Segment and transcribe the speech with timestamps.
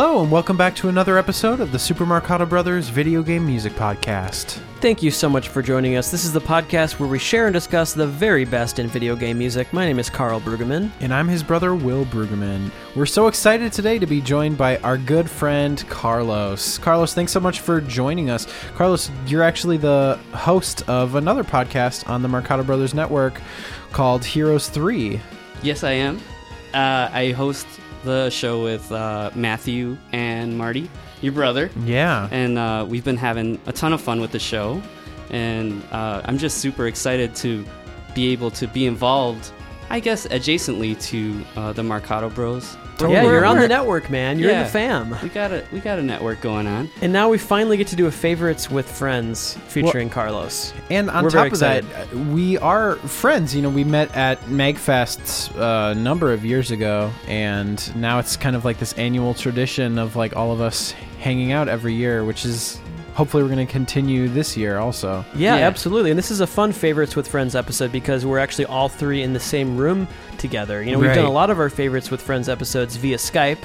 [0.00, 3.72] Hello, and welcome back to another episode of the Super Marcato Brothers Video Game Music
[3.72, 4.60] Podcast.
[4.80, 6.12] Thank you so much for joining us.
[6.12, 9.38] This is the podcast where we share and discuss the very best in video game
[9.38, 9.72] music.
[9.72, 10.92] My name is Carl Brueggemann.
[11.00, 12.70] And I'm his brother, Will Brueggemann.
[12.94, 16.78] We're so excited today to be joined by our good friend, Carlos.
[16.78, 18.46] Carlos, thanks so much for joining us.
[18.76, 23.40] Carlos, you're actually the host of another podcast on the Marcato Brothers Network
[23.90, 25.20] called Heroes 3.
[25.64, 26.18] Yes, I am.
[26.72, 27.66] Uh, I host
[28.04, 32.28] the show with uh, Matthew and Marty, your brother, Yeah.
[32.30, 34.80] and uh, we've been having a ton of fun with the show.
[35.30, 37.64] And uh, I'm just super excited to
[38.14, 39.50] be able to be involved,
[39.90, 42.76] I guess, adjacently to uh, the Marcato Bros.
[43.00, 44.38] Yeah, We're- you're on we're- the network, man.
[44.38, 45.16] You're in the fam.
[45.22, 46.90] We got a we got a network going on.
[47.00, 50.72] And now we finally get to do a favorites with friends featuring Carlos.
[50.90, 53.54] And on We're top of that, uh, we are friends.
[53.54, 58.36] You know, we met at MagFest uh, a number of years ago, and now it's
[58.36, 62.24] kind of like this annual tradition of like all of us hanging out every year,
[62.24, 62.78] which is
[63.18, 65.24] hopefully we're going to continue this year also.
[65.34, 65.66] Yeah, Yeah.
[65.66, 66.10] absolutely.
[66.10, 69.32] And this is a fun favorites with friends episode because we're actually all three in
[69.32, 70.06] the same room
[70.38, 70.82] together.
[70.84, 73.58] You know, we've done a lot of our favorites with friends episodes via Skype.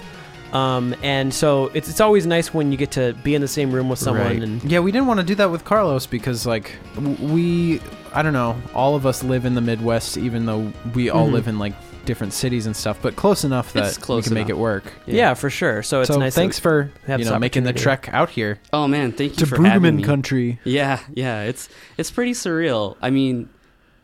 [0.54, 3.72] Um, and so it's, it's always nice when you get to be in the same
[3.72, 4.42] room with someone Right.
[4.44, 6.76] and yeah, we didn't want to do that with Carlos because like
[7.20, 7.80] we,
[8.14, 11.32] I don't know, all of us live in the Midwest, even though we all Mhm.
[11.34, 11.74] live in like
[12.06, 14.58] different cities and stuff, but close enough that It's close we can make enough.
[14.58, 14.84] it work.
[15.06, 15.34] yeah.
[15.34, 15.84] for sure.
[15.84, 16.36] So it's so nice.
[16.36, 18.02] thanks for have you this know making the opportunity.
[18.04, 20.04] trek out here Oh man, thank you to for having me.
[20.04, 20.60] country.
[20.64, 22.98] Yeah, yeah, it's it's pretty surreal.
[23.02, 23.50] I mean,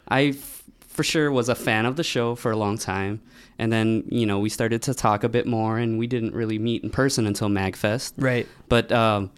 [0.07, 3.21] I f- for sure was a fan of the show for a long time,
[3.57, 6.59] and then you know we started to talk a bit more, and we didn't really
[6.59, 8.13] meet in person until Magfest.
[8.17, 8.47] right.
[8.67, 9.31] But um,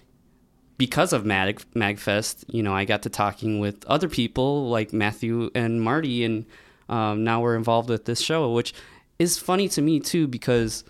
[0.78, 5.52] because of Mag Magfest, you know, I got to talking with other people like Matthew
[5.54, 6.46] and Marty, and
[6.90, 8.74] um, now we're involved with this show, which
[9.20, 10.84] is funny to me too because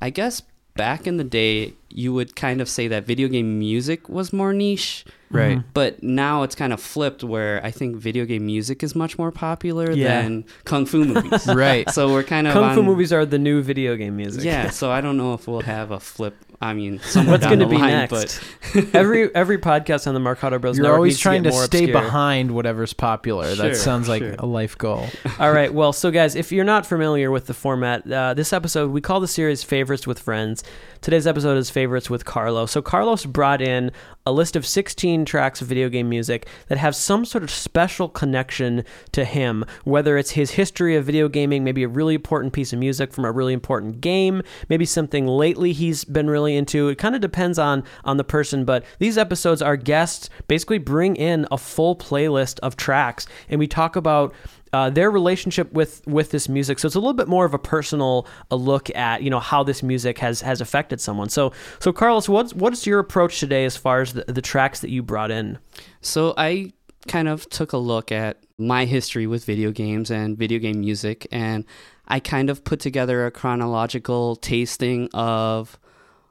[0.00, 0.42] I guess
[0.74, 4.52] back in the day you would kind of say that video game music was more
[4.52, 5.04] niche.
[5.30, 5.60] Right.
[5.74, 9.32] But now it's kind of flipped where I think video game music is much more
[9.32, 10.22] popular Yeah.
[10.22, 11.46] than kung fu movies.
[11.54, 11.88] Right.
[11.90, 14.44] so we're kind of Kung fu movies are the new video game music.
[14.44, 16.36] Yeah, so I don't know if we'll have a flip.
[16.60, 18.40] I mean, somewhere What's going to be line, next?
[18.74, 20.78] but every every podcast on the Marcato Bros.
[20.78, 22.02] You're always trying to, to, stay obscure.
[22.02, 23.54] behind whatever's popular.
[23.54, 24.36] Sure, that sounds like sure.
[24.38, 25.06] a life goal.
[25.38, 25.72] All right.
[25.72, 29.20] Well, so guys, if you're not familiar with the format, uh, this episode we call
[29.20, 30.64] the series "Favorites with Friends."
[31.00, 33.90] Today's episode is "Favorites with Carlos." So Carlos brought in
[34.26, 38.08] a list of 16 tracks of video game music that have some sort of special
[38.08, 42.72] connection to him, whether it's his history of video gaming, maybe a really important piece
[42.72, 46.88] of music from a really important game, maybe something lately he's been really into.
[46.88, 51.16] It kind of depends on on the person, but these episodes our guests basically bring
[51.16, 54.34] in a full playlist of tracks and we talk about
[54.72, 56.78] uh, their relationship with with this music.
[56.78, 59.62] So it's a little bit more of a personal a look at you know how
[59.62, 61.28] this music has has affected someone.
[61.28, 64.90] So so Carlos, what's what's your approach today as far as the, the tracks that
[64.90, 65.58] you brought in?
[66.00, 66.72] so I
[67.08, 71.26] kind of took a look at my history with video games and video game music,
[71.30, 71.64] and
[72.08, 75.78] I kind of put together a chronological tasting of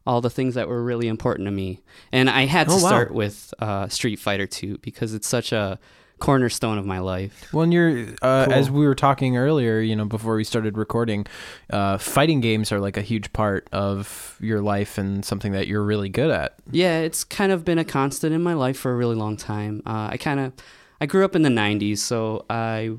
[0.07, 1.81] all the things that were really important to me.
[2.11, 2.87] And I had to Oh, wow.
[2.89, 5.79] start with uh, Street Fighter 2 because it's such a
[6.19, 7.47] cornerstone of my life.
[7.53, 8.53] Well, and you're uh, Cool.
[8.53, 11.25] as we were talking earlier, you know, before we started recording,
[11.69, 15.83] uh, fighting games are like a huge part of your life and something that you're
[15.83, 16.55] really good at.
[16.71, 19.81] Yeah, it's kind of been a constant in my life for a really long time.
[19.85, 20.53] Uh, I kind of,
[21.01, 22.95] I grew up in the '90s, so I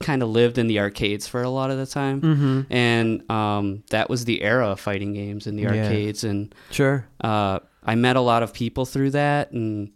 [0.00, 2.72] kind of lived in the arcades for a lot of the time, Mm-hmm.
[2.72, 5.68] and um, that was the era of fighting games in the Yeah.
[5.84, 7.06] arcades, and Sure.
[7.22, 9.90] uh, I met a lot of people through that, and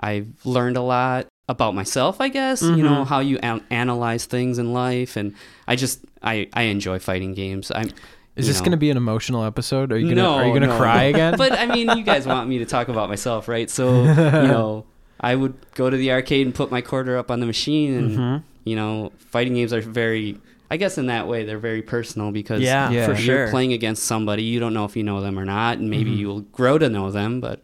[0.00, 2.20] I've learned a lot about myself.
[2.20, 3.06] I guess you know Mhm.
[3.06, 5.34] how you an- analyze things in life, and
[5.68, 7.70] I just I I enjoy fighting games.
[7.74, 7.90] I'm.
[8.36, 9.90] Is this going to be an emotional episode?
[9.92, 10.76] Are you gonna No, Are you gonna no.
[10.76, 11.36] cry again?
[11.38, 13.70] but I mean, you guys want me to talk about myself, right?
[13.70, 14.84] So, you know,
[15.18, 18.10] I would go to the arcade and put my quarter up on the machine, and
[18.10, 18.36] Mm-hmm.
[18.64, 20.36] you know, fighting games are very,
[20.70, 23.06] I guess, in that way, they're very personal because Yeah, Yeah.
[23.06, 23.48] for you're sure.
[23.50, 26.18] playing against somebody you don't know if you know them or not, and maybe Mhm.
[26.18, 27.62] you'll grow to know them, but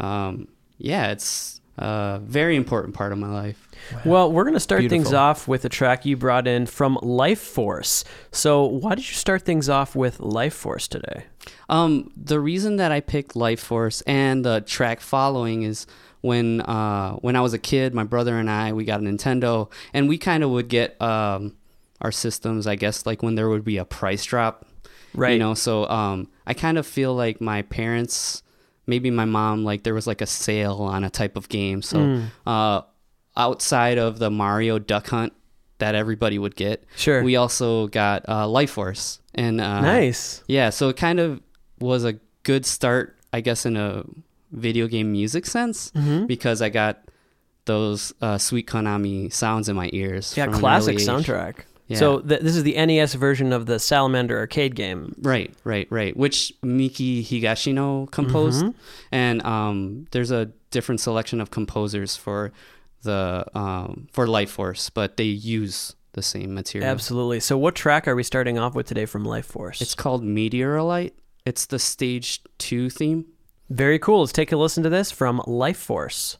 [0.00, 0.48] um,
[0.78, 3.68] yeah, it's a very important part of my life.
[4.04, 7.40] Well, we're going to start things off with a track you brought in from Life
[7.40, 8.04] Force.
[8.32, 11.24] So, why did you start things off with Life Force today?
[11.68, 15.86] Um, the reason that I picked Life Force and the track following is
[16.22, 19.70] when uh, when I was a kid, my brother and I we got a Nintendo,
[19.92, 21.56] and we kind of would get um,
[22.00, 22.66] our systems.
[22.66, 24.64] I guess like when there would be a price drop,
[25.14, 25.34] Right.
[25.34, 28.42] You know, so um, I kind of feel like my parents,
[28.86, 31.82] maybe my mom, like there was like a sale on a type of game.
[31.82, 32.24] So Mm.
[32.46, 32.82] uh,
[33.36, 35.32] outside of the Mario Duck Hunt
[35.78, 37.22] that everybody would get, Sure.
[37.24, 40.42] we also got uh, Life Force, and uh, nice.
[40.46, 41.40] yeah, so it kind of
[41.80, 42.14] was a
[42.44, 44.04] good start, I guess, in a
[44.52, 46.26] video game music sense Mhm.
[46.28, 47.00] because I got
[47.64, 50.34] those uh, sweet Konami sounds in my ears.
[50.36, 51.64] Yeah, classic soundtrack.
[51.86, 51.98] Yeah.
[51.98, 55.14] So th- this is the NES version of the Salamander arcade game.
[55.20, 56.16] Right, right, right.
[56.16, 58.74] Which Miki Higashino composed, Mhm.
[59.12, 62.52] and um, there's a different selection of composers for
[63.02, 66.88] the um, for Life Force, but they use the same material.
[66.90, 67.40] Absolutely.
[67.40, 69.82] So what track are we starting off with today from Life Force?
[69.82, 71.12] It's called Meteorolite.
[71.44, 73.26] It's the stage two theme.
[73.68, 74.20] very cool.
[74.20, 76.38] Let's take a listen to this from Life Force.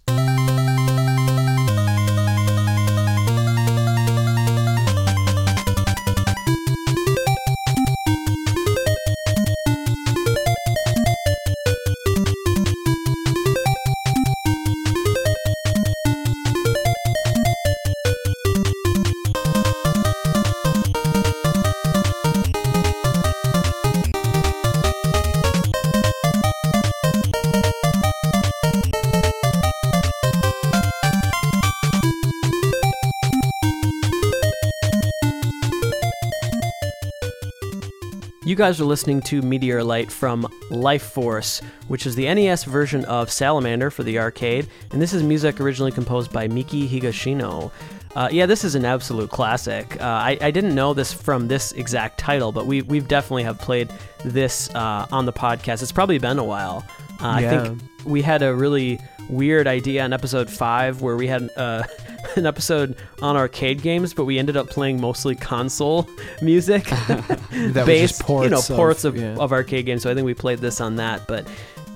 [38.54, 43.28] You guys are listening to Meteorlight from Life Force, which is the NES version of
[43.28, 47.72] Salamander for the arcade, and this is music originally composed by Miki Higashino.
[48.14, 50.00] Uh, yeah, this is an absolute classic.
[50.00, 53.58] Uh, I, I didn't know this from this exact title, but we we've definitely have
[53.58, 53.92] played
[54.24, 55.82] this uh, on the podcast.
[55.82, 56.86] It's probably been a while.
[57.20, 61.49] Uh, I think we had a really weird idea in episode five where we had
[61.56, 61.82] uh,
[62.37, 66.09] an episode on arcade games, but we ended up playing mostly console
[66.43, 66.85] music
[67.15, 69.37] That was based, just ports you know, of- ports of, yeah.
[69.37, 70.03] of arcade games.
[70.03, 71.26] So I think we played this on that.
[71.26, 71.47] But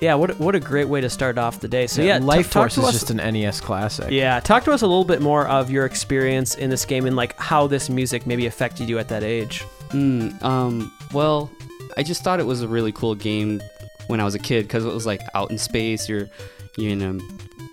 [0.01, 1.85] yeah, what a- what a great way to start off the day.
[1.87, 4.11] So yeah, t- Life talk Force to is us- just an NES classic.
[4.11, 7.15] yeah, talk to us a little bit more of your experience in this game and
[7.15, 9.65] like how this music maybe affected you at that age.
[9.89, 11.49] Mm, um, well,
[11.97, 13.61] I just thought it was a really cool game
[14.07, 16.07] when I was a kid because it was like out in space.
[16.07, 16.29] You're
[16.77, 17.21] you're in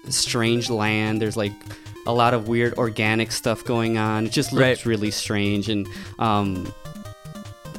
[0.06, 1.20] a strange land.
[1.20, 1.52] There's like
[2.06, 4.26] a lot of weird organic stuff going on.
[4.26, 4.86] It just looks Right.
[4.86, 5.88] really strange, and
[6.18, 6.72] um,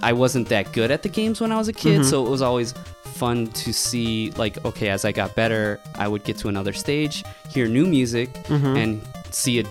[0.02, 2.06] I wasn't that good at the games when I was a kid, Mhm.
[2.06, 2.74] so it was always
[3.16, 7.24] fun to see like okay as i got better i would get to another stage
[7.52, 8.78] hear new music Mhm.
[8.78, 9.64] and see a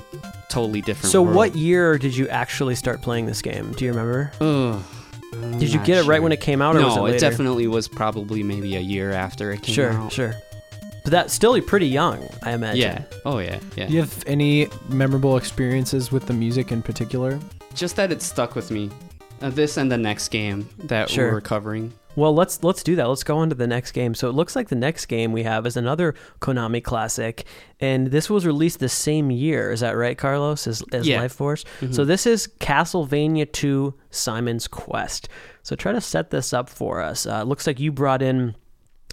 [0.48, 1.37] totally different So world.
[1.37, 3.72] what year did you actually start playing this game?
[3.76, 4.32] Do you remember?
[4.40, 4.82] Ugh,
[5.60, 7.19] Did you get it right when it came out, or no, was it later?
[7.20, 10.12] definitely was probably maybe a year after it came Sure, out.
[10.12, 10.40] Sure sure.
[11.06, 12.81] But that's still pretty young, I imagine.
[12.81, 13.05] Yeah.
[13.25, 13.61] Oh yeah.
[13.76, 13.87] Yeah.
[13.87, 17.38] Do you have any memorable experiences with the music in particular?
[17.76, 18.91] Just that it stuck with me.
[19.41, 21.31] Uh, this and the next game that Sure.
[21.31, 21.93] we're covering.
[22.17, 23.05] Well, let's let's do that.
[23.06, 24.14] Let's go on to the next game.
[24.17, 27.44] So it looks like the next game we have is another Konami classic,
[27.79, 29.70] and this was released the same year.
[29.70, 30.67] Is that right, Carlos?
[30.67, 31.20] As, as Yeah.
[31.20, 31.64] Life Force.
[31.82, 31.94] Mhm.
[31.94, 35.29] So this is Castlevania 2: Simon's Quest.
[35.62, 37.26] So try to set this up for us.
[37.26, 38.55] Uh, it looks like you brought in a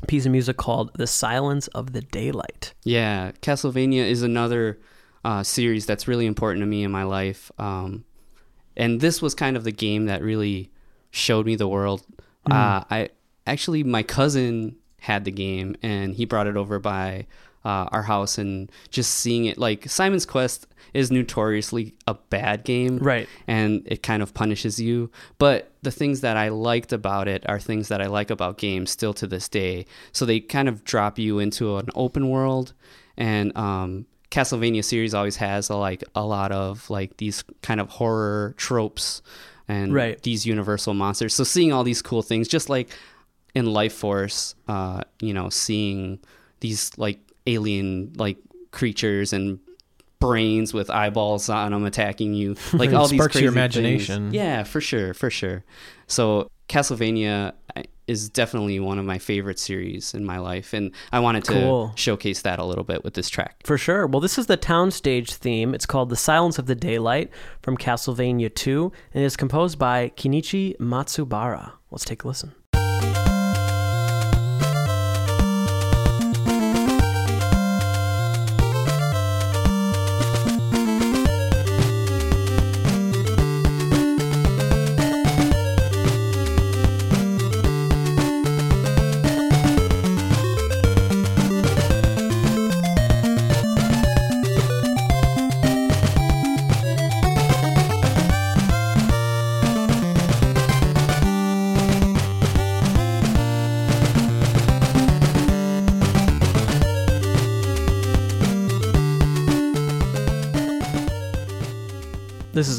[0.08, 4.80] piece of music called "The Silence of the Daylight." Yeah, Castlevania is another
[5.24, 7.52] uh, series that's really important to me in my life.
[7.58, 8.06] Um,
[8.76, 10.72] and this was kind of the game that really
[11.12, 12.06] showed me the world.
[12.50, 13.10] Uh, I
[13.48, 17.28] actually, my cousin had the game, and he brought it over by
[17.66, 22.98] uh, our house, and just seeing it, like Simon's Quest is notoriously a bad game,
[22.98, 23.28] Right.
[23.48, 25.10] and it kind of punishes you.
[25.40, 28.92] But the things that I liked about it are things that I like about games
[28.92, 29.86] still to this day.
[30.12, 32.74] So they kind of drop you into an open world,
[33.18, 37.90] and um, Castlevania series always has a, like a lot of like these kind of
[37.90, 39.22] horror tropes
[39.68, 40.22] and Right.
[40.24, 41.34] these universal monsters.
[41.34, 42.90] So seeing all these cool things, just like
[43.56, 46.20] in Life Force, uh, you know, seeing
[46.60, 48.38] these like alien like
[48.72, 49.60] creatures and
[50.20, 54.10] brains with eyeballs on them attacking you, like It all these sparks your crazy things.
[54.10, 54.34] imagination.
[54.34, 55.64] Yeah, for sure, for sure.
[56.08, 61.20] So Castlevania uh, is definitely one of my favorite series in my life, and I
[61.20, 61.92] wanted to Cool.
[61.96, 63.58] showcase that a little bit with this track.
[63.66, 64.08] For sure.
[64.08, 65.74] Well, this is the town stage theme.
[65.74, 67.30] It's called The Silence of the Daylight
[67.62, 71.74] from Castlevania 2, and it's composed by Kenichi Matsubara.
[71.92, 72.54] Let's take a listen.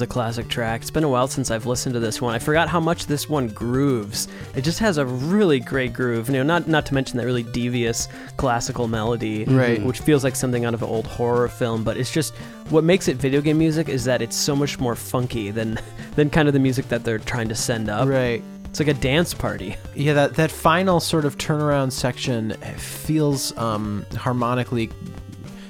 [0.04, 0.82] A classic track.
[0.82, 2.32] It's been a while since I've listened to this one.
[2.34, 4.28] I forgot how much this one grooves.
[4.54, 6.28] It just has a really great groove.
[6.28, 8.06] You know, not not to mention that really devious
[8.36, 9.82] classical melody, Right.
[9.82, 11.82] Which feels like something out of an old horror film.
[11.82, 12.34] But it's just
[12.70, 15.80] what makes it video game music is that it's so much more funky than
[16.14, 18.06] than kind of the music that they're trying to send up.
[18.06, 18.42] Right.
[18.66, 19.76] It's like a dance party.
[19.96, 24.90] Yeah, that that final sort of turnaround section feels um, harmonically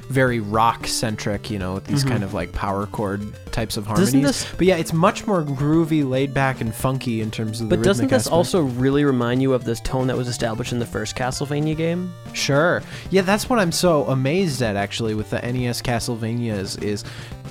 [0.08, 3.20] very rock centric, you know, with these kind of like power chord
[3.54, 4.12] types of harmonies.
[4.12, 7.76] This- but yeah, it's much more groovy, laid back, and funky in terms of the
[7.76, 8.32] But doesn't this aspect.
[8.34, 12.12] also really remind you of this tone that was established in the first Castlevania game?
[12.32, 12.82] Sure.
[13.10, 17.04] Yeah, that's what I'm so amazed at actually with the NES Castlevanias is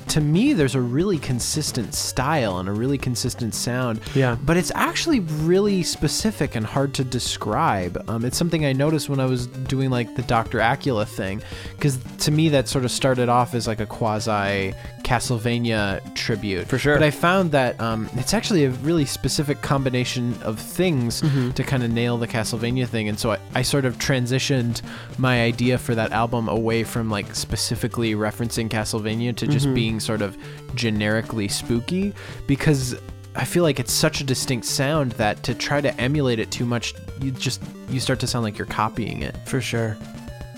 [0.10, 4.02] to me there's a really consistent style and a really consistent sound.
[4.14, 4.36] Yeah.
[4.44, 8.04] But it's actually really specific and hard to describe.
[8.10, 10.60] Um, it's something I noticed when I was doing like the Dr.
[10.60, 11.42] Acula thing
[11.80, 16.68] cuz to me that sort of started off as like a quasi Castlevania tribute.
[16.68, 16.96] For sure.
[16.96, 21.52] But I found that um, it's actually a really specific combination of things Mm-hmm.
[21.52, 23.08] to kind of nail the Castlevania thing.
[23.10, 24.82] And so I, I sort of transitioned
[25.18, 29.54] my idea for that album away from like specifically referencing Castlevania to Mm-hmm.
[29.54, 30.38] just being sort of
[30.76, 32.14] generically spooky
[32.48, 32.96] because
[33.36, 36.66] I feel like it's such a distinct sound that to try to emulate it too
[36.66, 39.36] much, you just you start to sound like you're copying it.
[39.48, 39.98] For sure.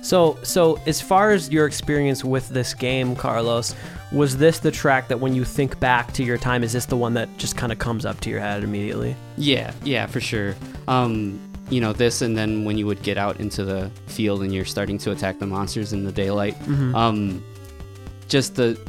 [0.05, 3.73] So, so as far as your experience with this game, Carlos,
[4.11, 6.95] was this the track that when you think back to your time, is this the
[6.95, 9.15] one that just kind of comes up to your head immediately?
[9.37, 10.53] Yeah, yeah, for sure.
[10.87, 11.39] Um,
[11.71, 14.63] you know, this and then when you would get out into the field and you're
[14.65, 16.55] starting to attack the monsters in the daylight.
[16.93, 17.43] Um,
[18.27, 18.79] just the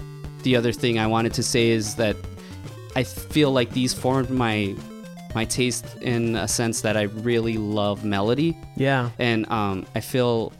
[0.42, 2.14] the other thing I wanted to say is that
[2.94, 4.74] I feel like these formed my
[5.34, 9.10] my taste in a sense that I really love melody, Yeah.
[9.18, 10.52] and um, I feel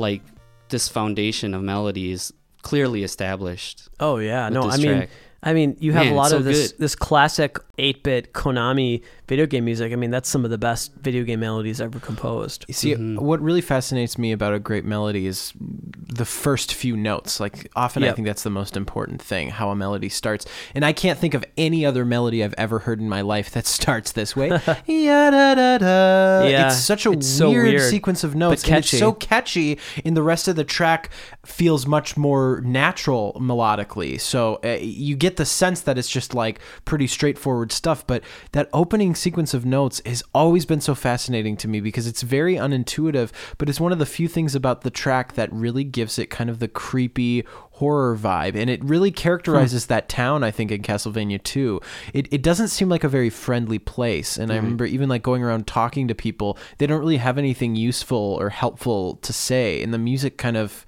[0.00, 0.22] like
[0.68, 3.88] this foundation of melody is clearly established.
[4.00, 4.48] Oh yeah.
[4.48, 5.08] no, I mean.
[5.42, 6.80] I mean, you have Man, a lot so of this good.
[6.80, 9.92] this classic 8-bit Konami video game music.
[9.92, 12.64] I mean, that's some of the best video game melodies ever composed.
[12.68, 13.18] You see, Mhm.
[13.20, 17.38] what really fascinates me about a great melody is the first few notes.
[17.40, 20.46] Like, often I think that's the most important thing, how a melody starts.
[20.74, 23.66] And I can't think of any other melody I've ever heard in my life that
[23.78, 24.50] starts this way.
[24.86, 28.64] Yeah, it's such a it's so weird, weird, sequence of notes.
[28.64, 31.10] and it's so catchy, and the rest of the track
[31.44, 34.20] feels much more natural melodically.
[34.20, 38.06] So uh, you get the sense that it's just like pretty straightforward stuff.
[38.06, 38.22] But
[38.52, 42.54] that opening sequence of notes has always been so fascinating to me because it's very
[42.54, 46.30] unintuitive, but it's one of the few things about the track that really gives it
[46.30, 47.44] kind of the creepy
[47.80, 48.54] horror vibe.
[48.54, 51.80] And it really characterizes that town i think in castlevania 2
[52.12, 54.36] it, it doesn't seem like a very friendly place.
[54.36, 54.64] And i mm-hmm.
[54.64, 58.50] remember even like going around talking to people they don't really have anything useful or
[58.50, 59.82] helpful to say.
[59.82, 60.84] And the music kind of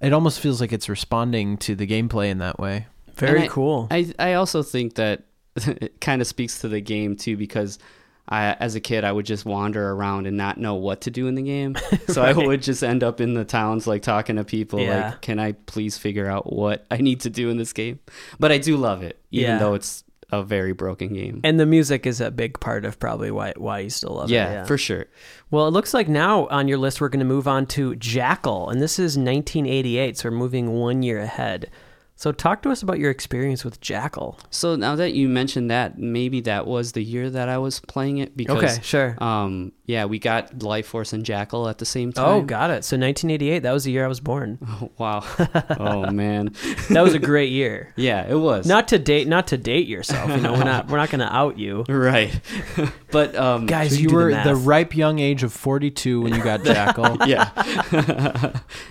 [0.00, 2.86] it almost feels like it's responding to the gameplay in that way.
[3.14, 3.86] Very I- cool.
[3.90, 5.22] I I also think that
[5.56, 7.78] it kind of speaks to the game too because
[8.28, 11.26] I as a kid I would just wander around and not know what to do
[11.26, 11.76] in the game.
[12.08, 15.10] So I would just end up in the towns like talking to people Yeah.
[15.10, 17.98] like can I please figure out what I need to do in this game?
[18.38, 19.58] But I do love it even Yeah.
[19.58, 21.40] though it's a very broken game.
[21.44, 24.48] and the music is a big part of probably why why you still love yeah,
[24.50, 24.52] it.
[24.54, 25.04] Yeah, for sure.
[25.50, 28.70] Well, it looks like now on your list we're going to move on to Jackal,
[28.70, 31.70] and this is 1988, so we're moving one year ahead.
[32.22, 34.38] So talk to us about your experience with Jackal.
[34.48, 38.18] So now that you mentioned that, maybe that was the year that I was playing
[38.18, 39.16] it because Okay, sure.
[39.20, 42.24] um yeah, we got Life Force and Jackal at the same time.
[42.24, 42.84] Oh, got it.
[42.84, 44.58] So 1988, that was the year I was born.
[44.98, 45.24] wow.
[45.80, 46.54] oh man.
[46.90, 47.92] That was a great year.
[48.02, 48.66] Yeah, it was.
[48.66, 50.30] Not to date, not to date yourself.
[50.30, 52.40] You know, we're not we're not going to out you, Right.
[53.10, 53.90] but um guys.
[53.90, 57.16] so you you were the, the, ripe young age of 42 when you got jackal
[57.26, 57.50] yeah.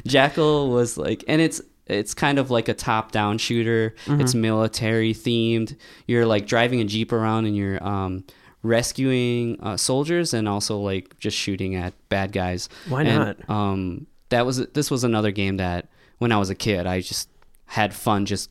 [0.06, 3.96] Jackal was like and it's it's kind of like a top-down shooter.
[4.06, 4.22] Mm-hmm.
[4.22, 5.76] It's military themed.
[6.08, 8.24] You're like driving a jeep around and you're um
[8.64, 12.70] rescuing uh, soldiers and also like just shooting at bad guys.
[12.88, 13.50] Why And, not?
[13.50, 17.30] Um that was this was another game that when I was a kid I just
[17.66, 18.50] had fun just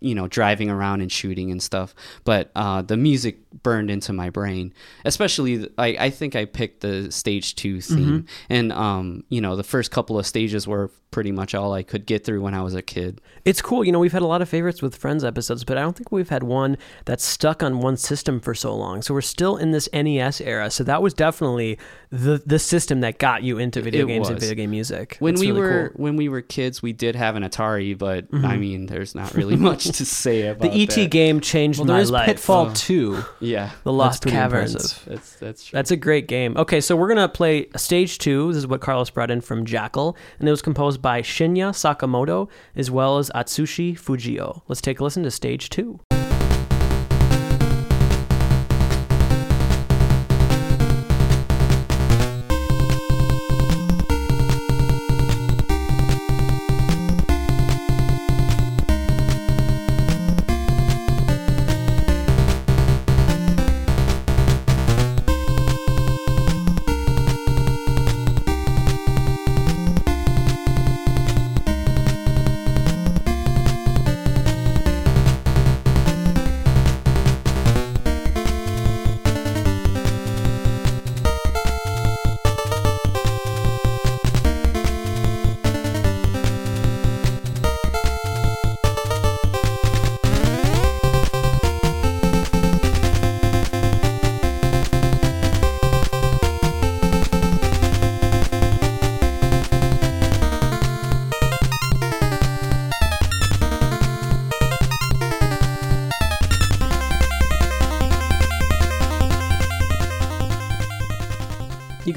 [0.00, 4.28] you know driving around and shooting and stuff but uh, the music burned into my
[4.30, 4.72] brain
[5.04, 9.64] especially I, I think i picked the stage two theme and um, you know the
[9.64, 12.74] first couple of stages were pretty much all i could get through when i was
[12.74, 13.84] a kid It's cool.
[13.84, 16.10] You know, we've had a lot of favorites with Friends episodes, but I don't think
[16.10, 19.02] we've had one that's stuck on one system for so long.
[19.02, 20.68] So we're still in this NES era.
[20.68, 21.78] So that was definitely
[22.10, 25.16] the the system that got you into video It games and video game music.
[25.20, 25.88] when That's we really were cool.
[25.90, 26.02] Mm-hmm.
[26.02, 29.56] when we were kids we did have an atari but i mean there's not really
[29.70, 31.10] much to say about the ET that.
[31.10, 32.26] game changed well there my is life.
[32.26, 32.72] pitfall Oh.
[32.74, 34.74] 2 yeah the Lost Caverns.
[34.74, 35.04] impressive.
[35.06, 36.56] that's that's true That's a great game.
[36.56, 38.48] Okay, so we're gonna play stage two.
[38.48, 42.48] This is what Carlos brought in from Jackal, and it was composed by Shinya Sakamoto
[42.74, 44.62] as well as Atsushi Fujio.
[44.68, 46.00] Let's take a listen to stage two.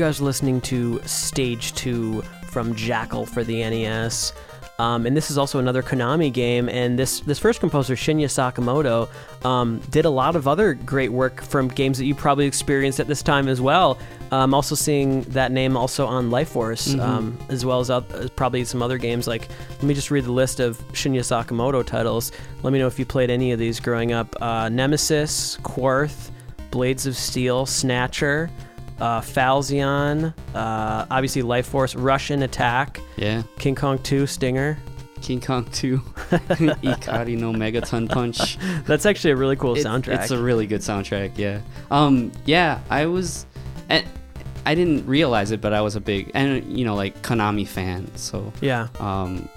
[0.10, 4.34] Guys listening to Stage 2 from Jackal for the NES.
[4.80, 6.68] Um, and this is also another Konami game.
[6.68, 9.08] And this this first composer, Shinya Sakamoto,
[9.46, 13.06] um, did a lot of other great work from games that you probably experienced at
[13.06, 14.00] this time as well.
[14.32, 17.92] I'm also seeing that name also on Life Force, um, as well as,
[18.32, 19.28] probably some other games.
[19.28, 22.32] Like, let me just read the list of Shinya Sakamoto titles.
[22.64, 24.36] Let me know if you played any of these growing up.
[24.42, 26.32] Uh, Nemesis, Quarth,
[26.72, 28.50] Blades of Steel, Snatcher,
[29.00, 33.44] uh, Falsion, uh, obviously Life Force, Rush'n Attack, Yeah.
[33.58, 34.78] King Kong 2, Stinger.
[35.22, 35.98] King Kong 2,
[36.30, 38.58] Ikari no Megaton Punch.
[38.86, 40.22] That's actually a really cool It- soundtrack.
[40.22, 41.38] It's a really good soundtrack.
[41.38, 41.60] Yeah.
[41.92, 42.32] Um.
[42.46, 42.80] Yeah.
[42.90, 43.46] I was,
[43.90, 44.06] and
[44.66, 48.10] I didn't realize it, but I was a big and you know like Konami fan.
[48.16, 48.88] So yeah.
[49.00, 49.50] um,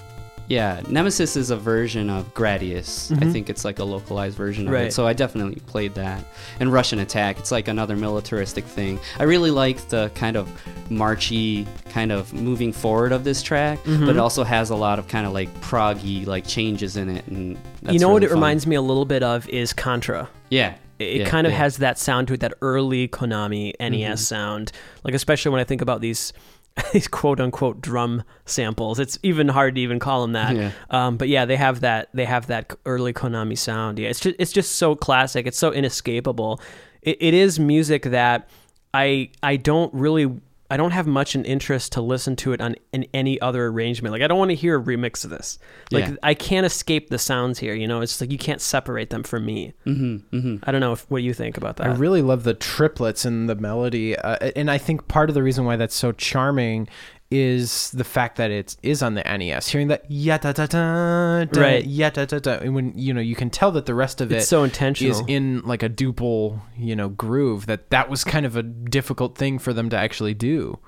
[0.53, 3.11] yeah, Nemesis is a version of Gradius.
[3.13, 3.33] I Mhm.
[3.33, 4.87] think it's like a localized version of Right.
[4.89, 4.93] it.
[4.93, 6.23] So I definitely played that.
[6.61, 9.01] And Rush'n Attack, it's like another militaristic thing.
[9.19, 10.47] I really like the kind of
[10.91, 14.01] marchy kind of moving forward of this track, Mhm.
[14.07, 17.25] but it also has a lot of kind of like proggy like changes in it.
[17.29, 18.37] And that's you know what it fun.
[18.37, 20.29] reminds me a little bit of is Contra.
[20.51, 20.75] Yeah.
[20.99, 21.59] It, Yeah, kind of yeah.
[21.61, 24.25] has that sound to it, that early Konami NES Mhm.
[24.27, 24.73] sound.
[25.03, 26.33] Like especially when I think about these
[26.93, 28.99] these quote unquote drum samples.
[28.99, 30.57] It's even hard to even call them that.
[30.57, 30.71] Yeah.
[30.91, 33.99] Um, but yeah, they have that they have that early Konami sound.
[33.99, 35.47] Yeah, it's just it's just so classic.
[35.47, 36.61] It's so inescapable.
[37.03, 38.49] It, it is music that
[38.95, 40.41] I I don't really
[40.73, 44.13] I don't have much an interest to listen to it on in any other arrangement.
[44.13, 45.59] Like I don't want to hear a remix of this.
[45.91, 46.15] Like Yeah.
[46.23, 47.75] I can't escape the sounds here.
[47.75, 49.75] You know, it's like you can't separate them from me.
[49.85, 50.35] Mm-hmm.
[50.35, 50.57] Mm-hmm.
[50.63, 51.89] I don't know if, what you think about that.
[51.89, 55.43] I really love the triplets and the melody, uh, and I think part of the
[55.43, 56.89] reason why that's so charming
[57.33, 59.69] is the fact that it is on the NES.
[59.69, 61.85] Hearing that ya da da da da Right.
[61.87, 64.31] ya da da da, and when you know you can tell that the rest of
[64.31, 67.67] it's it so is in like a duple, you know, groove.
[67.67, 70.79] That that was kind of a difficult thing for them to actually do.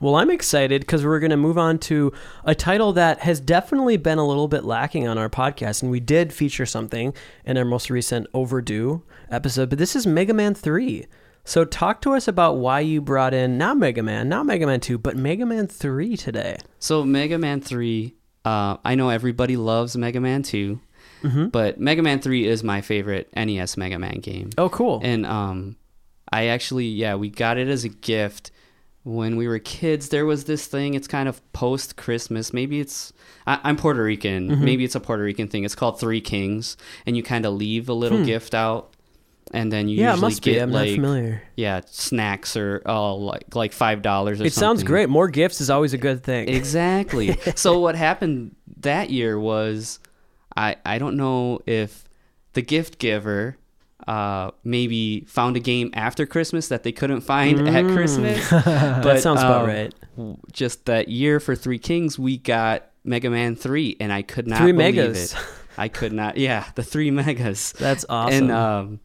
[0.00, 2.12] Well, I'm excited because we're going to move on to
[2.44, 5.82] a title that has definitely been a little bit lacking on our podcast.
[5.82, 7.14] And we did feature something
[7.46, 11.06] in our most recent Overdue episode, but this is Mega Man 3.
[11.46, 14.80] So, talk to us about why you brought in not Mega Man, not Mega Man
[14.80, 16.56] 2, but Mega Man 3 today.
[16.78, 18.14] So Mega Man 3,
[18.46, 20.80] uh, I know everybody loves Mega Man 2,
[21.22, 21.48] Mm-hmm.
[21.48, 24.50] but Mega Man 3 is my favorite NES Mega Man game.
[24.58, 25.00] Oh, cool.
[25.02, 25.76] And um,
[26.30, 28.50] I actually, yeah, we got it as a gift
[29.04, 30.10] when we were kids.
[30.10, 30.92] There was this thing.
[30.92, 32.52] It's kind of post Christmas.
[32.52, 33.12] Maybe it's
[33.46, 34.50] I, I'm Puerto Rican.
[34.50, 34.64] Mm-hmm.
[34.64, 35.64] Maybe it's a Puerto Rican thing.
[35.64, 36.76] It's called Three Kings,
[37.06, 38.93] and you kind of leave a little gift out,
[39.54, 40.52] and then you yeah, it usually must be.
[40.54, 41.42] get I'm like not familiar.
[41.56, 44.34] yeah snacks or oh like like five dollars.
[44.34, 44.46] Or something.
[44.48, 45.08] It sounds great.
[45.08, 46.48] More gifts is always a good thing.
[46.48, 47.36] Exactly.
[47.54, 50.00] so what happened that year was
[50.56, 52.04] I I don't know if
[52.52, 53.56] the gift giver
[54.06, 58.50] uh, maybe found a game after Christmas that they couldn't find at Christmas.
[58.50, 59.02] But, Mm.
[59.02, 59.94] that sounds about um, right.
[60.52, 64.58] Just that year for Three Kings, we got Mega Man Three, and I could not
[64.58, 65.32] Three believe megas.
[65.32, 65.38] it.
[65.78, 66.36] I could not.
[66.36, 67.72] Yeah, the three megas.
[67.78, 68.44] That's awesome.
[68.44, 69.00] And um,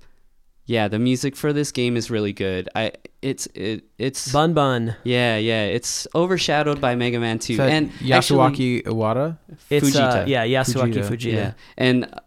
[0.69, 2.69] yeah, the music for this game is really good.
[2.75, 2.91] I
[3.23, 4.95] it's it it's Bun Bun.
[5.03, 9.37] yeah yeah it's overshadowed by Mega Man Two Is that and actually- Yasuaki Iwata.
[9.71, 10.27] It's uh, Fujita.
[10.27, 11.09] yeah, Yasuaki Fujita.
[11.09, 11.33] Fujita.
[11.33, 12.21] Yeah, and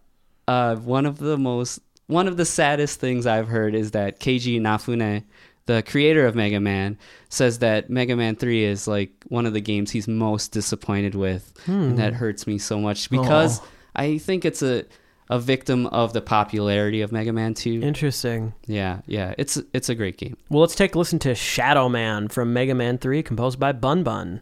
[0.49, 4.61] uh, one of the most one of the saddest things I've heard is that Keiji
[4.61, 5.23] Inafune,
[5.67, 9.61] the creator of Mega Man, says that Mega Man Three is like one of the
[9.61, 13.65] games he's most disappointed with, and that hurts me so much because Aw.
[13.95, 14.85] I think it's a
[15.29, 17.81] a victim of the popularity of Mega Man Two.
[17.83, 18.55] Interesting.
[18.67, 20.37] Yeah, yeah, it's it's a great game.
[20.49, 24.03] Well, let's take a listen to Shadow Man from Mega Man 3, composed by Bun
[24.03, 24.41] Bun.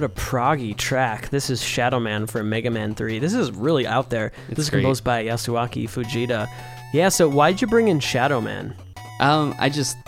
[0.00, 1.28] What a proggy track.
[1.28, 3.18] This is Shadow Man from Mega Man 3.
[3.18, 4.32] This is really out there.
[4.48, 4.80] this is great.
[4.80, 6.48] composed by Yasuaki Fujita.
[6.94, 8.74] Yeah, so why'd you bring in Shadow Man?
[9.20, 9.98] Um, I just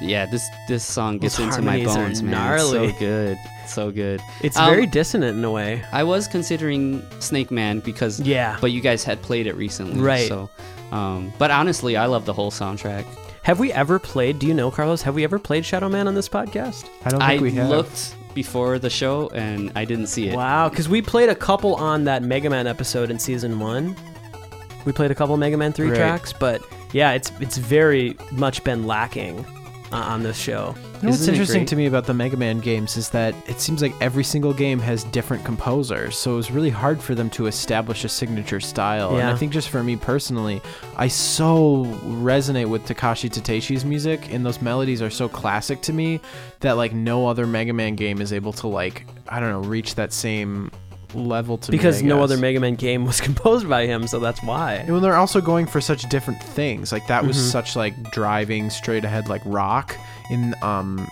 [0.00, 2.54] Yeah, this this song gets Those into my harmonies are bones, man.
[2.54, 4.22] It's so good, so good.
[4.42, 5.84] It's Um, very dissonant in a way.
[5.92, 8.56] I was considering Snake Man because Yeah.
[8.58, 10.28] but you guys had played it recently, Right.
[10.28, 10.48] So,
[10.92, 13.04] um, but honestly, I love the whole soundtrack.
[13.42, 14.38] Have we ever played?
[14.38, 15.02] Do you know, Carlos?
[15.02, 16.86] Have we ever played Shadow Man on this podcast?
[17.04, 17.68] I don't I think we have.
[17.68, 20.36] looked before the show and I didn't see it.
[20.36, 23.96] Wow, because we played a couple on that Mega Man episode in season one.
[24.84, 25.96] We played a couple Mega Man three Right.
[25.96, 29.44] tracks, but yeah, it's it's very much been lacking
[29.90, 30.74] uh, on this show.
[31.06, 33.80] You know what's interesting to me about the Mega Man games is that it seems
[33.80, 37.46] like every single game has different composers, so it was really hard for them to
[37.46, 39.12] establish a signature style.
[39.12, 39.20] Yeah.
[39.20, 40.60] And I think just for me personally,
[40.96, 46.20] I so resonate with Takashi Tateishi's music, and those melodies are so classic to me
[46.60, 49.94] that like no other Mega Man game is able to like I don't know reach
[49.94, 50.70] that same
[51.14, 54.18] level to me, because I no other Mega Man game was composed by him, so
[54.18, 54.74] that's why.
[54.74, 57.50] And when they're also going for such different things, like that was Mhm.
[57.52, 59.96] such like driving straight ahead like rock.
[60.30, 61.06] In um,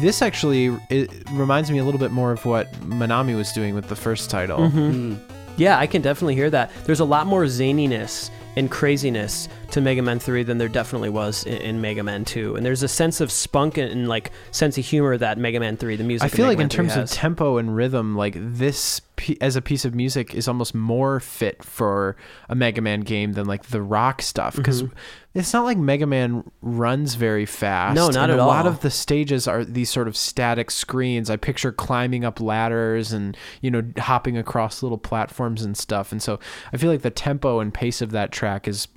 [0.00, 3.88] this actually it reminds me a little bit more of what Manami was doing with
[3.88, 4.58] the first title.
[4.60, 4.92] Mhm.
[4.92, 5.18] Mm.
[5.56, 6.70] Yeah, I can definitely hear that.
[6.84, 11.44] There's a lot more zaniness and craziness to Mega Man 3 than there definitely was
[11.44, 12.56] in, in Mega Man 2.
[12.56, 15.76] And there's a sense of spunk and, and, like sense of humor that Mega Man
[15.76, 16.24] 3, the music.
[16.24, 19.56] I feel like Man in 3 terms of tempo and rhythm, like this p- as
[19.56, 22.16] a piece of music is almost more fit for
[22.48, 24.90] a Mega Man game than like the rock stuff because Mhm.
[25.34, 27.94] it's not like Mega Man runs very fast.
[27.94, 31.30] No, not and at a lot of the stages are these sort of static screens.
[31.30, 36.12] I picture climbing up ladders and you know hopping across little platforms and stuff.
[36.12, 36.38] And so
[36.72, 38.88] I feel like the tempo and pace of that track is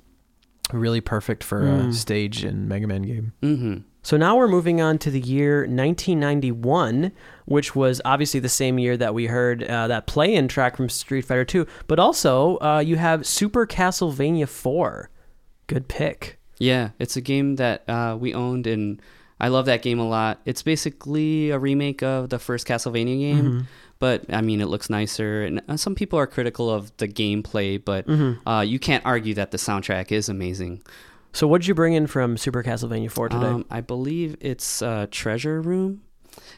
[0.72, 1.88] really perfect for Mm.
[1.88, 3.32] a stage in Mega Man game.
[3.42, 7.12] hmm So now we're moving on to the year 1991,
[7.46, 11.22] which was obviously the same year that we heard uh, that play-in track from Street
[11.24, 15.10] Fighter 2, but also uh, you have Super Castlevania 4.
[15.66, 16.38] Good pick.
[16.58, 19.00] Yeah, it's a game that uh, we owned, and
[19.40, 20.40] I love that game a lot.
[20.44, 23.60] It's basically a remake of the first Castlevania game, Mm-hmm.
[24.04, 25.44] But I mean, it looks nicer.
[25.44, 28.46] And uh, some people are critical of the gameplay, but Mm-hmm.
[28.46, 30.82] uh, you can't argue that the soundtrack is amazing.
[31.32, 33.46] So what did you bring in from Super Castlevania 4 today?
[33.46, 36.02] Um, I believe it's uh, Treasure Room,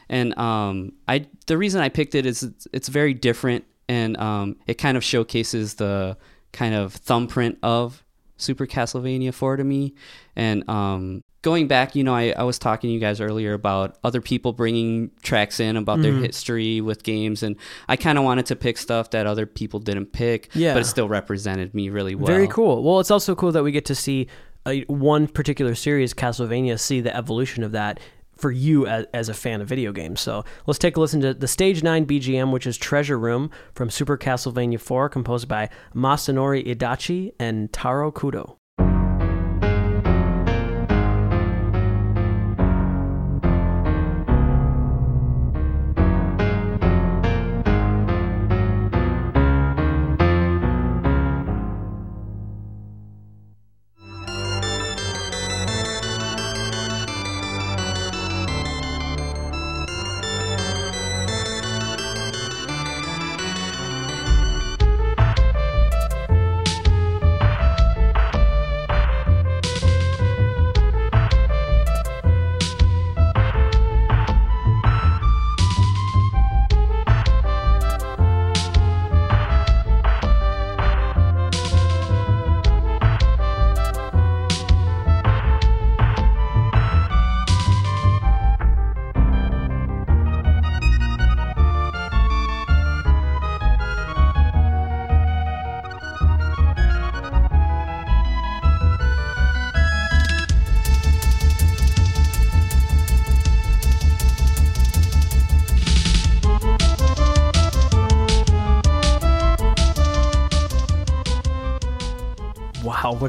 [0.09, 4.57] and um, I the reason I picked it is it's, it's very different, and um,
[4.67, 6.17] it kind of showcases the
[6.51, 8.03] kind of thumbprint of
[8.35, 9.93] Super Castlevania 4 to me,
[10.35, 13.97] and um, going back, you know, I, I was talking to you guys earlier about
[14.03, 16.25] other people bringing tracks in about their Mhm.
[16.25, 17.55] history with games, and
[17.87, 20.73] I kind of wanted to pick stuff that other people didn't pick, Yeah.
[20.73, 22.27] but it still represented me really well.
[22.27, 22.83] Very cool.
[22.83, 24.27] Well, it's also cool that we get to see
[24.65, 28.01] uh, one particular series, Castlevania, see the evolution of that
[28.35, 30.19] for you as, as a fan of video games.
[30.19, 33.89] So let's take a listen to the Stage 9 BGM, which is Treasure Room from
[33.89, 38.56] Super Castlevania 4, composed by Masanori Adachi and Taro Kudo.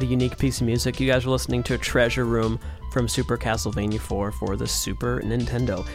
[0.08, 0.98] Unique piece of music.
[0.98, 2.58] You guys were listening to a Treasure Room
[2.90, 5.86] from Super Castlevania 4 for the Super Nintendo.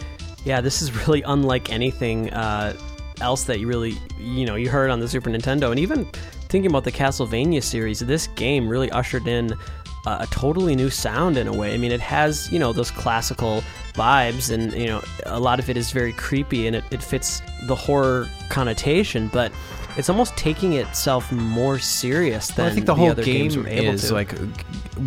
[0.46, 2.78] Yeah, this is really unlike anything uh,
[3.22, 5.72] else that you really, you know, you heard on the Super Nintendo.
[5.72, 6.06] And even
[6.50, 9.58] thinking about the Castlevania series, this game really ushered in
[10.06, 11.74] uh, a totally new sound in a way.
[11.74, 13.64] I mean, it has, you know, those classical
[13.94, 17.42] vibes, and, you know, a lot of it is very creepy and it, it fits
[17.68, 19.52] the horror connotation, but
[19.98, 24.08] it's almost taking itself more serious than Well, I think the whole game able is
[24.08, 24.14] to.
[24.14, 24.34] like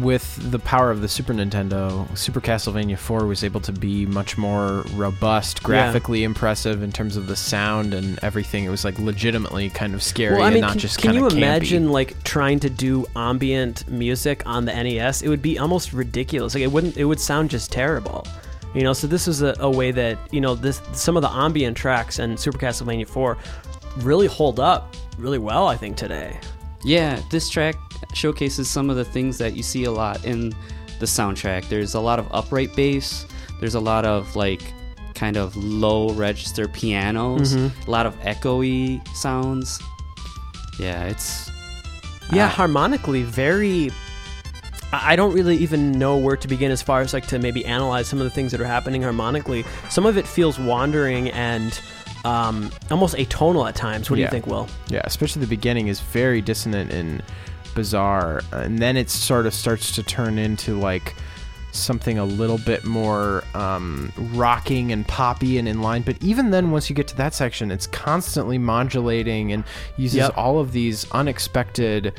[0.01, 4.37] with the power of the Super Nintendo, Super Castlevania 4 was able to be much
[4.37, 8.65] more robust, graphically impressive in terms of the sound and everything.
[8.65, 11.15] It was like legitimately kind of scary well, I mean, and not can, just can
[11.15, 15.23] you imagine like trying to do ambient music on the NES?
[15.23, 16.55] It would be almost ridiculous.
[16.55, 16.97] Like it wouldn't.
[16.97, 18.27] It would sound just terrible.
[18.75, 21.31] You know, so this is a, a way that you know this some of the
[21.31, 23.37] ambient tracks and Super Castlevania 4
[23.99, 25.67] really hold up really well.
[25.67, 26.39] I think today.
[26.87, 27.77] Yeah, this track
[28.15, 30.51] showcases some of the things that you see a lot in
[31.01, 31.69] the soundtrack.
[31.69, 33.27] There's a lot of upright bass.
[33.59, 34.63] There's a lot of like
[35.17, 37.55] kind of low register pianos.
[37.55, 39.83] A lot of echoey sounds.
[40.79, 41.51] Yeah, it's
[42.33, 43.91] Yeah, uh, harmonically very.
[44.93, 48.07] I don't really even know where to begin as far as like to maybe analyze
[48.07, 49.65] some of the things that are happening harmonically.
[49.91, 51.79] Some of it feels wandering and
[52.27, 54.11] um, almost atonal at times.
[54.11, 54.27] What do Yeah.
[54.29, 54.67] you think, Will?
[54.89, 57.23] Yeah, especially the beginning is very dissonant and
[57.75, 61.15] bizarre, and then it sort of starts to turn into like
[61.73, 66.01] something a little bit more um, rocking and poppy and in line.
[66.01, 69.63] But even then, once you get to that section, it's constantly modulating and
[69.99, 70.39] uses Yep.
[70.39, 72.15] all of these unexpected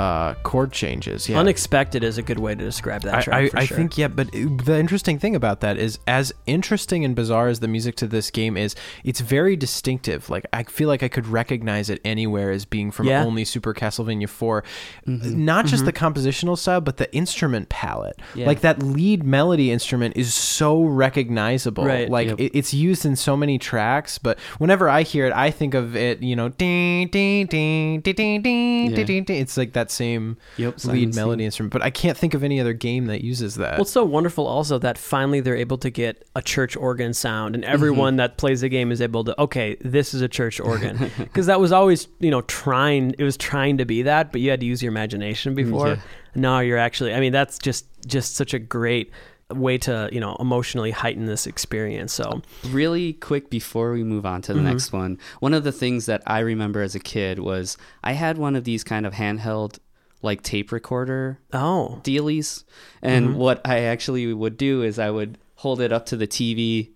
[0.00, 1.28] uh, chord changes.
[1.28, 1.38] Yeah.
[1.38, 3.36] Unexpected is a good way to describe that track.
[3.36, 3.76] I, I, for I sure.
[3.76, 7.60] think yeah, but it- the interesting thing about that is, as interesting and bizarre as
[7.60, 10.30] the music to this game is, it's very distinctive.
[10.30, 13.22] Like I feel like I could recognize it anywhere as being from Yeah.
[13.24, 14.64] only Super Castlevania 4
[15.06, 15.44] Mm-hmm.
[15.44, 18.18] Not just the compositional style, but the instrument palette.
[18.34, 18.46] Yeah.
[18.46, 21.84] Like that lead melody instrument is so recognizable.
[21.84, 22.08] Right.
[22.08, 22.40] Like Yep.
[22.40, 25.94] it, it's used in so many tracks, but whenever I hear it, I think of
[25.94, 26.22] it.
[26.22, 29.36] You know, ding ding ding ding ding ding ding.
[29.40, 31.72] It's like that same Yep, lead melody instrument.
[31.72, 33.72] But I can't think of any other game that uses that.
[33.72, 37.54] Well, it's so wonderful also that finally they're able to get a church organ sound,
[37.54, 37.72] and Mm-hmm.
[37.74, 41.10] everyone that plays the game is able to, okay, this is a church organ.
[41.18, 44.50] Because that was always, you know, trying, it was trying to be that, but you
[44.50, 45.88] had to use your imagination before.
[45.88, 45.96] yeah.
[46.34, 49.10] Now you're actually, I mean, that's just, just such a great
[49.54, 52.12] way to, you know, emotionally heighten this experience.
[52.12, 54.68] So, really quick before we move on to the Mm-hmm.
[54.68, 58.36] next one one of the things that i remember as a kid was i had
[58.38, 59.78] one of these kind of handheld
[60.22, 62.64] like tape recorder oh, dealies
[63.02, 63.38] and Mm-hmm.
[63.38, 66.90] what i actually would do is i would hold it up to the tv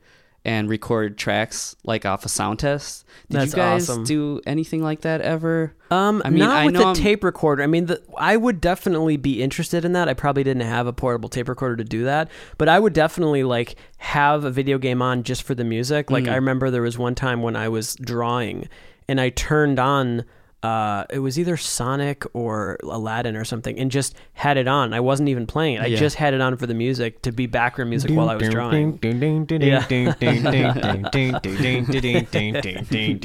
[0.46, 4.04] and record tracks like off a sound test did That's you guys awesome.
[4.04, 7.62] do anything like that ever Um, I mean, not I with the I'm- tape recorder.
[7.62, 10.08] I mean, the, I would definitely be interested in that.
[10.08, 13.42] I probably didn't have a portable tape recorder to do that, but I would definitely
[13.44, 16.10] like have a video game on just for the music.
[16.10, 16.32] Like Mm.
[16.32, 18.68] I remember there was one time when I was drawing
[19.08, 20.24] and I turned on.
[20.64, 24.94] Uh, it was either Sonic or Aladdin or something, and just had it on.
[24.94, 25.82] I wasn't even playing it.
[25.82, 25.98] I Yeah.
[25.98, 28.98] just had it on for the music to be background music while I was drawing.
[29.02, 29.80] Yeah.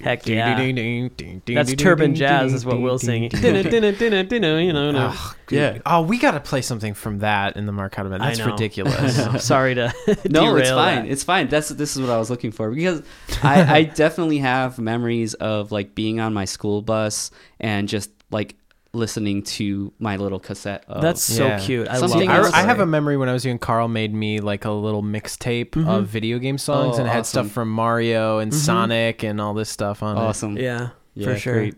[0.04, 1.40] Heck yeah.
[1.48, 3.32] That's Turban Jazz, is what Will's singing.
[3.34, 5.14] You know, no.
[5.50, 5.80] Yeah.
[5.86, 8.22] Oh, we got to play something from that in the Marcato band.
[8.22, 9.44] That's ridiculous.
[9.46, 9.94] Sorry to
[10.30, 11.12] no it's fine that.
[11.12, 13.02] it's fine that's this is what i was looking for because
[13.44, 17.29] I, I definitely have memories of like being on my school bus
[17.60, 18.56] and just like
[18.94, 21.60] listening to my little cassette of, That's so Yeah.
[21.60, 21.88] cute.
[21.88, 23.60] I Something love I, I have a memory when I was young.
[23.60, 27.20] Carl made me like a little mixtape of video game songs, Oh, and it had
[27.20, 27.46] awesome.
[27.46, 30.20] stuff from Mario and Sonic and all this stuff on it.
[30.20, 31.54] awesome Yeah, Yeah, for sure.
[31.54, 31.76] great.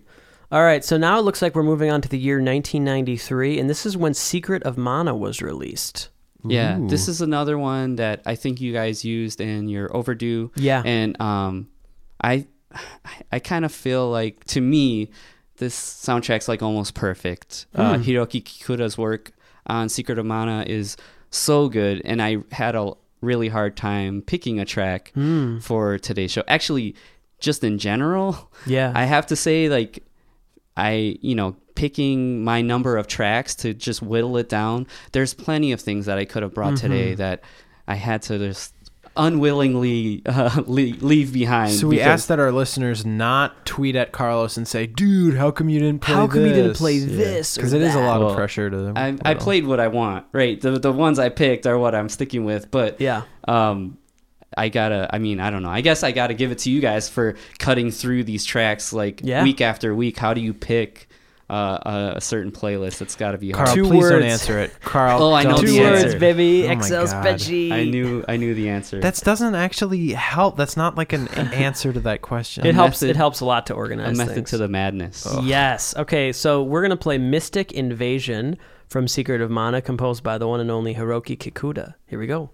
[0.53, 3.69] All right, so now it looks like we're moving on to the year 1993, and
[3.69, 6.09] this is when Secret of Mana was released.
[6.45, 6.87] Yeah, Ooh.
[6.87, 10.51] this is another one that I think you guys used in your overdue.
[10.55, 10.81] Yeah.
[10.85, 11.67] and um,
[12.23, 12.47] I,
[13.31, 15.11] I kind of feel like to me,
[15.61, 17.67] this soundtrack's like almost perfect.
[17.75, 18.03] Uh, Hmm.
[18.03, 19.31] Hiroki Kikuta's work
[19.67, 20.97] on Secret of Mana is
[21.29, 25.59] so good, and I had a really hard time picking a track Hmm.
[25.59, 26.43] for today's show.
[26.47, 26.95] Actually,
[27.39, 28.91] just in general, Yeah.
[28.95, 30.03] I have to say, like,
[30.75, 35.71] I, you know, picking my number of tracks to just whittle it down, there's plenty
[35.71, 36.87] of things that I could have brought Mm-hmm.
[36.87, 37.43] today that
[37.87, 38.73] I had to just
[39.17, 41.73] unwillingly uh, leave, leave behind.
[41.73, 45.51] So we because- asked that our listeners not tweet at Carlos and say, "Dude, how
[45.51, 47.99] come you didn't play How come you didn't this?" play this Because it is a
[47.99, 48.93] lot Well, of pressure to.
[48.95, 50.59] I, I played what I want, right?
[50.59, 53.23] The the ones I picked are what I'm sticking with, but yeah.
[53.47, 53.97] um,
[54.57, 55.09] I gotta.
[55.13, 55.69] I mean, I don't know.
[55.69, 59.21] I guess I gotta give it to you guys for cutting through these tracks like
[59.23, 59.43] Yeah.
[59.43, 60.17] week after week.
[60.17, 61.07] How do you pick
[61.51, 61.79] uh,
[62.13, 62.99] a, a certain playlist?
[62.99, 63.67] That's got to be hard.
[63.67, 64.25] Carl, Two please don't words.
[64.25, 64.71] answer it.
[64.81, 66.07] Carl, Oh, I know don't the Two answer.
[66.07, 66.63] words, baby.
[66.63, 67.25] Oh my Excel God.
[67.25, 67.71] spreadsheet.
[67.71, 68.23] I knew.
[68.27, 68.99] I knew the answer.
[69.01, 70.57] That doesn't actually help.
[70.57, 72.65] That's not like an an answer to that question.
[72.65, 73.01] It helps.
[73.01, 74.13] method- it helps a lot to organize.
[74.15, 74.49] a method things.
[74.51, 75.27] to the madness.
[75.43, 75.95] Yes.
[75.97, 80.59] Okay, so we're gonna play Mystic Invasion from Secret of Mana, composed by the one
[80.59, 81.95] and only Hiroki Kikuta.
[82.07, 82.49] Here we go.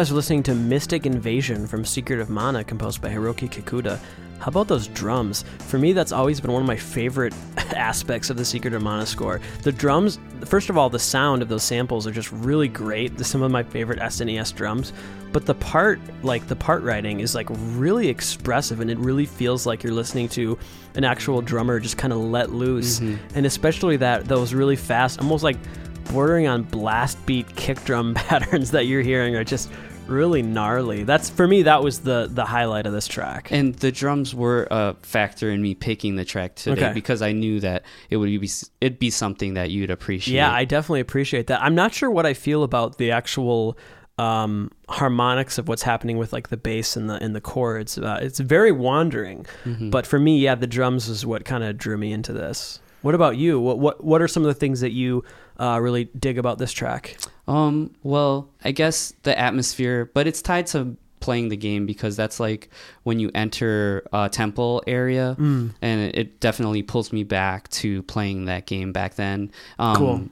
[0.00, 4.00] Guys are listening to Mystic Invasion from Secret of Mana, composed by Hiroki Kikuta.
[4.38, 5.44] How about those drums?
[5.58, 7.34] For me, that's always been one of my favorite
[7.76, 9.42] aspects of the Secret of Mana score.
[9.62, 13.14] The drums, first of all, the sound of those samples are just really great.
[13.14, 14.94] They're some of my favorite SNES drums.
[15.32, 19.66] But the part, like the part writing, is like really expressive, and it really feels
[19.66, 20.58] like you're listening to
[20.94, 23.00] an actual drummer just kind of let loose.
[23.00, 23.36] Mm-hmm.
[23.36, 25.58] And especially that those really fast, almost like
[26.10, 29.70] bordering on blast beat kick drum patterns that you're hearing are just
[30.10, 31.04] really gnarly.
[31.04, 31.62] That's for me.
[31.62, 33.50] That was the the highlight of this track.
[33.50, 36.92] And the drums were a factor in me picking the track today Okay.
[36.92, 40.34] because I knew that it would be it'd be something that you'd appreciate.
[40.36, 41.62] Yeah, I definitely appreciate that.
[41.62, 43.78] I'm not sure what I feel about the actual
[44.18, 47.96] um, harmonics of what's happening with like the bass and the and the chords.
[47.96, 49.46] Uh, it's very wandering,
[49.90, 52.80] but for me, yeah, the drums is what kind of drew me into this.
[53.02, 53.58] What about you?
[53.58, 55.24] What what what are some of the things that you
[55.60, 57.16] uh, really dig about this track?
[57.46, 62.40] Um, well, I guess the atmosphere, but it's tied to playing the game because that's
[62.40, 62.70] like
[63.02, 65.74] when you enter a temple area, Mm.
[65.82, 69.50] and it, it definitely pulls me back to playing that game back then.
[69.78, 70.28] Um, Cool.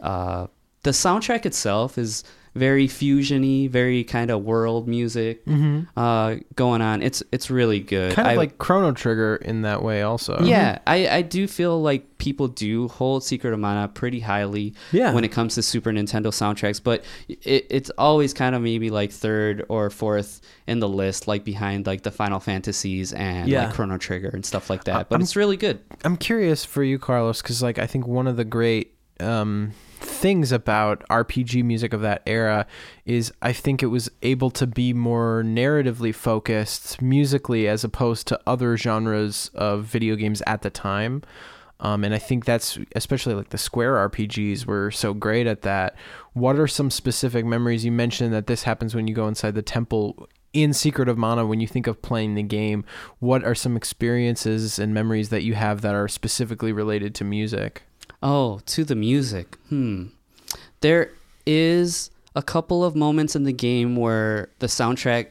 [0.00, 0.46] Uh,
[0.84, 2.22] the soundtrack itself is
[2.54, 5.42] very fusiony, very kind of world music
[5.96, 7.02] uh, going on.
[7.02, 8.12] It's it's really good.
[8.14, 10.42] Kind of I- like Chrono Trigger in that way, also.
[10.42, 15.12] yeah, I, I do feel like people do hold Secret of Mana pretty highly Yeah.
[15.12, 19.10] when it comes to Super Nintendo soundtracks, but it, it's always kind of maybe like
[19.10, 23.64] third or fourth in the list, like behind like the Final Fantasies and Yeah.
[23.66, 25.08] like Chrono Trigger and stuff like that.
[25.08, 25.80] But I'm- it's really good.
[26.04, 30.52] I'm curious for you, Carlos, because like I think one of the great um, things
[30.52, 32.66] about RPG music of that era
[33.04, 38.40] is I think it was able to be more narratively focused musically as opposed to
[38.46, 41.22] other genres of video games at the time.
[41.80, 45.96] Um, and I think that's especially like the Square RPGs were so great at that.
[46.32, 47.84] What are some specific memories?
[47.84, 51.44] You mentioned that this happens when you go inside the temple in Secret of Mana.
[51.44, 52.84] When you think of playing the game,
[53.18, 57.82] what are some experiences and memories that you have that are specifically related to music?
[58.22, 59.56] Oh, to the music.
[59.68, 60.06] Hmm.
[60.80, 61.10] There
[61.46, 65.26] is a couple of moments in the game where the soundtrack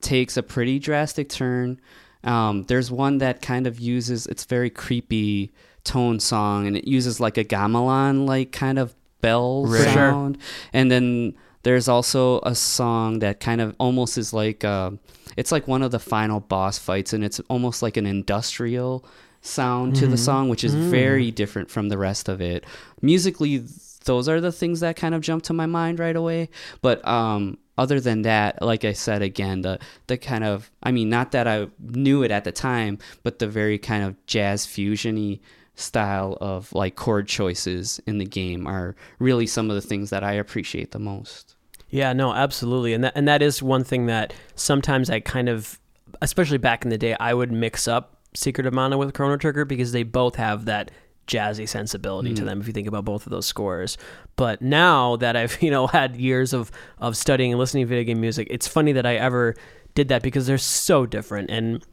[0.00, 1.80] takes a pretty drastic turn.
[2.24, 5.52] Um, there's one that kind of uses it's very creepy
[5.84, 9.82] tone song, and it uses like a gamelan like kind of bell Right.
[9.84, 10.10] Sure.
[10.10, 10.38] sound.
[10.72, 14.92] And then there's also a song that kind of almost is like uh,
[15.36, 19.04] it's like one of the final boss fights, and it's almost like an industrial
[19.40, 22.64] sound to the song, which is very different from the rest of it.
[23.00, 23.64] Musically,
[24.04, 26.48] those are the things that kind of jump to my mind right away.
[26.82, 29.78] But um, other than that, like I said again, the
[30.08, 33.46] the kind of I mean, not that I knew it at the time, but the
[33.46, 35.40] very kind of jazz fusiony
[35.76, 40.24] style of like chord choices in the game are really some of the things that
[40.24, 41.54] I appreciate the most.
[41.90, 45.78] Yeah, no, absolutely, and that and that is one thing that sometimes I kind of,
[46.20, 49.64] especially back in the day, I would mix up Secret of Mana with Chrono Trigger
[49.64, 50.90] because they both have that
[51.26, 52.60] jazzy sensibility to them.
[52.60, 53.98] If you think about both of those scores,
[54.36, 58.04] but now that I've you know had years of of studying and listening to video
[58.04, 59.54] game music, it's funny that I ever
[59.94, 61.84] did that because they're so different and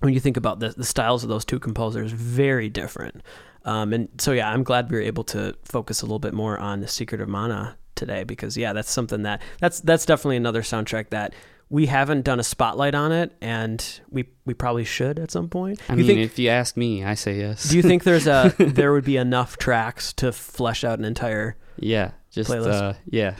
[0.00, 3.22] when you think about the, the styles of those two composers, very different.
[3.64, 6.58] Um, and so, yeah, I'm glad we were able to focus a little bit more
[6.58, 10.62] on the Secret of Mana today because, yeah, that's something that that's that's definitely another
[10.62, 11.34] soundtrack that
[11.70, 15.80] we haven't done a spotlight on it, and we we probably should at some point.
[15.88, 16.20] I you mean, think?
[16.20, 17.68] if you ask me, I say yes.
[17.68, 21.56] do you think there's a there would be enough tracks to flesh out an entire?
[21.78, 22.72] Yeah, just Playlist.
[22.72, 23.36] uh, yeah.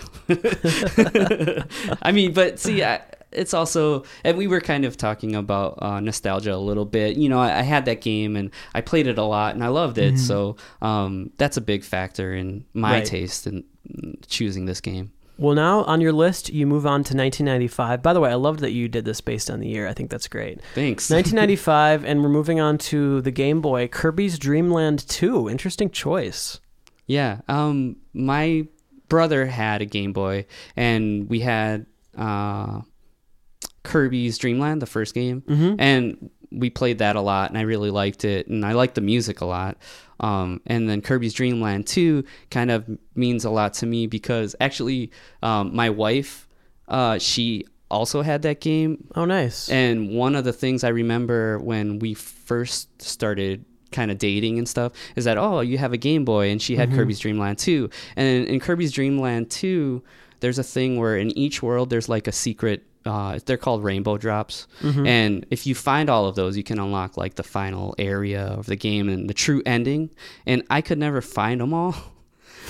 [2.02, 6.00] I mean, but see, I, it's also, and we were kind of talking about uh,
[6.00, 7.16] nostalgia a little bit.
[7.16, 9.68] You know, I, I had that game and I played it a lot and I
[9.68, 10.18] loved it.
[10.18, 13.04] So um, that's a big factor in my Right.
[13.04, 15.10] taste in in choosing this game.
[15.38, 18.02] Well, now on your list, you move on to 1995.
[18.02, 19.88] By the way, I loved that you did this based on the year.
[19.88, 20.60] I think that's great.
[20.74, 21.10] Thanks.
[21.10, 25.48] 1995, and we're moving on to the Game Boy, Kirby's Dream Land 2.
[25.48, 26.60] Interesting choice.
[27.06, 27.40] Yeah.
[27.48, 28.66] Um, my
[29.08, 30.44] brother had a Game Boy,
[30.76, 31.86] and we had
[32.18, 32.82] uh,
[33.82, 35.42] Kirby's Dream Land, the first game,
[35.78, 39.00] and we played that a lot, and I really liked it, and I liked the
[39.00, 39.76] music a lot.
[40.20, 42.84] Um, and then Kirby's Dream Land 2 kind of
[43.14, 46.46] means a lot to me because actually, um, my wife,
[46.88, 49.08] uh, she also had that game.
[49.14, 49.70] Oh, nice.
[49.70, 54.68] and one of the things I remember when we first started kind of dating and
[54.68, 57.58] stuff is that oh you have a Game Boy and she had Kirby's Dream Land
[57.58, 60.00] 2 and in Kirby's Dream Land 2
[60.38, 64.16] there's a thing where in each world there's like a secret uh, they're called rainbow
[64.18, 64.66] drops.
[65.06, 68.66] And if you find all of those you can unlock like the final area of
[68.66, 70.10] the game and the true ending.
[70.46, 71.94] And I could never find them all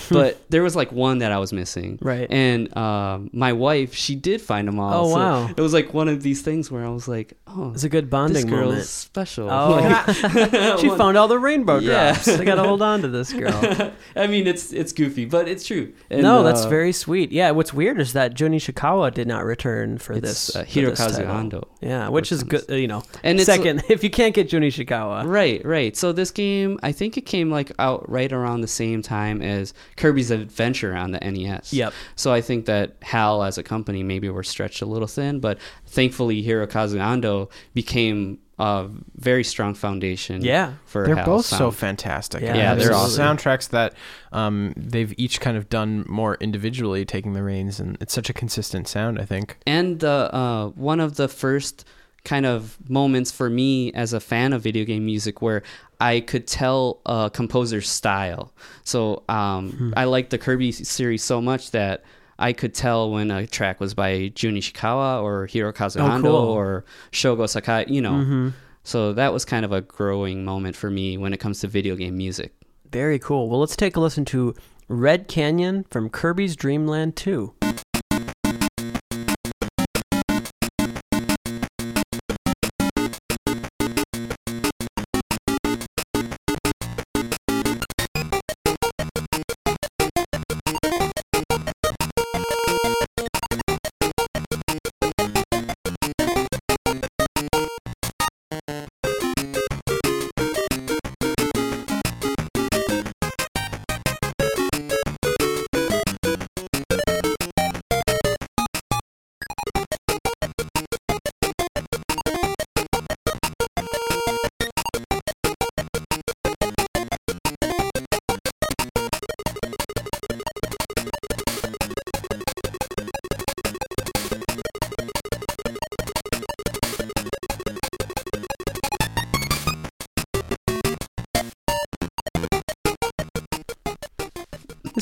[0.10, 1.98] but there was like one that I was missing.
[2.00, 2.26] Right.
[2.30, 5.06] And um, my wife, she did find them all.
[5.06, 5.48] Oh, so wow.
[5.56, 8.06] It was like one of these things where I was like, oh, It's a good
[8.06, 8.86] this bonding girl's moment.
[8.86, 9.50] special.
[9.50, 12.12] Oh, Like- she found all the rainbow Yeah.
[12.12, 12.28] drops.
[12.28, 13.92] I gotta hold on to this girl.
[14.16, 15.92] I mean, it's it's goofy, but it's true.
[16.10, 17.32] And, no, that's uh, very sweet.
[17.32, 20.54] Yeah, what's weird is that Jun Ishikawa did not return for this.
[20.56, 21.18] uh, Hirokazu this.
[21.18, 21.64] Ando.
[21.80, 22.64] Yeah, which is good.
[22.70, 25.26] uh, You know, And it's second if you can't get Jun Ishikawa.
[25.26, 25.96] Right, right.
[25.96, 29.72] So this game, I think it came like out right around the same time as
[30.00, 31.72] Kirby's Adventure on the NES.
[31.72, 31.92] Yep.
[32.16, 35.58] So I think that HAL as a company maybe were stretched a little thin, but
[35.86, 40.42] thankfully Hirokazu Ando became a very strong foundation.
[40.42, 40.72] Yeah.
[40.86, 42.42] for They're HAL's both so fantastic.
[42.42, 43.36] Yeah, Yeah, they're some awesome.
[43.36, 43.94] Soundtracks that
[44.32, 48.32] um, they've each kind of done more individually, taking the reins, and it's such a
[48.32, 49.18] consistent sound.
[49.18, 49.58] I think.
[49.66, 51.84] and the uh, one of the first
[52.24, 55.62] kind of moments for me as a fan of video game music where
[56.00, 58.52] I could tell a composer's style.
[58.84, 62.04] So um, I like the Kirby series so much that
[62.38, 66.34] I could tell when a track was by Jun Ishikawa or Hirokazu Oh, Ando cool.
[66.36, 68.22] or Shogo Sakai, you know.
[68.24, 68.48] hmm
[68.82, 71.96] So that was kind of a growing moment for me when it comes to video
[71.96, 72.54] game music.
[72.90, 73.48] Very cool.
[73.50, 74.54] Well, let's take a listen to
[74.88, 77.52] Red Canyon from Kirby's Dream Land 2.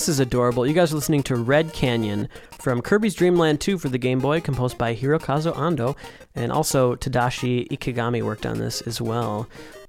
[0.08, 0.66] This is adorable.
[0.66, 4.20] You guys are listening to Red Canyon from Kirby's Dream Land 2 for the Game
[4.20, 5.98] Boy, composed by Hirokazu Ando,
[6.34, 9.46] and also Tadashi Ikegami worked on this as well.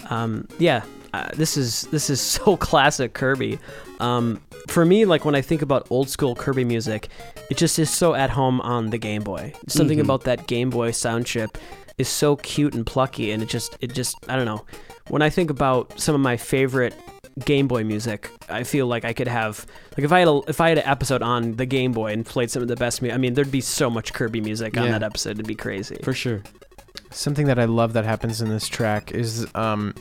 [0.10, 0.82] Um, yeah,
[1.14, 3.60] uh, this is this is so classic Kirby.
[4.02, 7.08] Um, for me, like when I think about old school Kirby music,
[7.50, 9.54] it just is so at home on the Game Boy.
[9.70, 10.04] Something Mhm.
[10.04, 11.58] about that Game Boy sound chip
[11.98, 14.66] is so cute and plucky, and it just it just I don't know.
[15.08, 16.94] When I think about some of my favorite
[17.44, 19.66] Game Boy music, I feel like I could have
[19.98, 22.26] like if I had a if I had an episode on the Game Boy and
[22.26, 23.16] played some of the best music.
[23.16, 24.92] I mean, there'd be so much Kirby music on Yeah.
[24.92, 25.32] that episode.
[25.32, 25.98] It'd be crazy.
[26.04, 26.42] For sure.
[27.12, 29.96] Something that I love that happens in this track is um,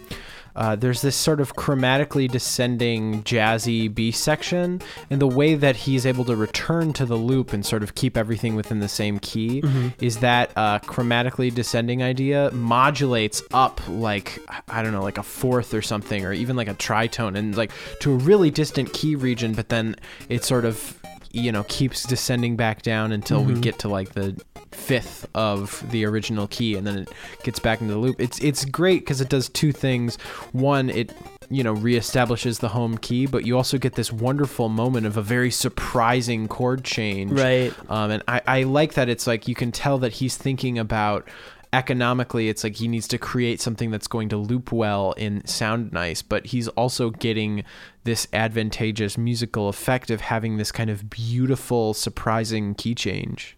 [0.59, 6.05] uh, there's this sort of chromatically descending jazzy B section, and the way that he's
[6.05, 9.63] able to return to the loop and sort of keep everything within the same key
[10.01, 15.73] is that uh, chromatically descending idea modulates up like I don't know, like a fourth
[15.75, 19.53] or something, or even like a tritone, and like to a really distant key region,
[19.53, 19.95] but then
[20.29, 21.01] it sort of
[21.31, 24.37] you know keeps descending back down until we get to like the
[24.73, 27.09] fifth of the original key and then it
[27.43, 28.21] gets back into the loop.
[28.21, 30.17] It's it's great because it does two things.
[30.53, 31.13] One it
[31.51, 35.23] you know reestablishes the home key but you also get this wonderful moment of a
[35.23, 37.33] very surprising chord change.
[37.33, 37.73] Right.
[37.91, 41.29] um, and I, I like that it's like you can tell that he's thinking about
[41.73, 45.93] economically it's like he needs to create something that's going to loop well and sound
[45.93, 47.63] nice but he's also getting
[48.05, 53.55] this advantageous musical effect of having this kind of beautiful surprising key change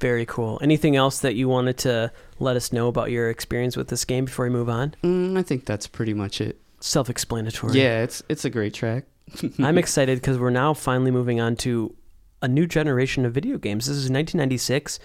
[0.00, 0.58] Very cool.
[0.62, 4.24] Anything else that you wanted to let us know about your experience with this game
[4.24, 4.94] before we move on?
[5.04, 6.58] Mm, I think that's pretty much it.
[6.80, 7.78] Self-explanatory.
[7.78, 9.04] Yeah, it's it's a great track.
[9.58, 11.94] I'm excited because we're now finally moving on to
[12.40, 13.86] a new generation of video games.
[13.86, 14.98] This is 1996.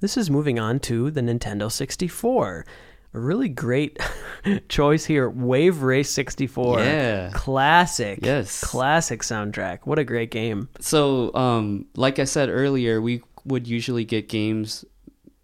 [0.00, 2.66] This is moving on to the Nintendo 64.
[3.14, 3.98] A really great
[4.68, 5.30] choice here.
[5.30, 6.80] Wave Race 64.
[6.80, 7.30] Yeah.
[7.32, 8.18] Classic.
[8.22, 8.62] Yes.
[8.62, 9.80] Classic soundtrack.
[9.84, 10.68] What a great game.
[10.80, 14.84] So, um, like I said earlier, we would usually get games,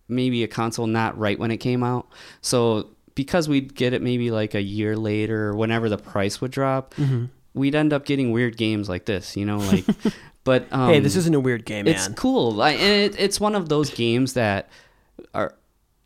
[0.09, 2.07] maybe a console not right when it came out.
[2.41, 6.51] So, because we'd get it maybe like a year later, or whenever the price would
[6.51, 7.27] drop, Mm-hmm.
[7.55, 9.37] we'd end up getting weird games like this.
[9.37, 9.85] You know, like.
[10.45, 12.15] but um, hey, this isn't a weird game, it's man.
[12.17, 12.53] cool.
[12.53, 14.71] Like, and it, it's one of those games that
[15.35, 15.55] are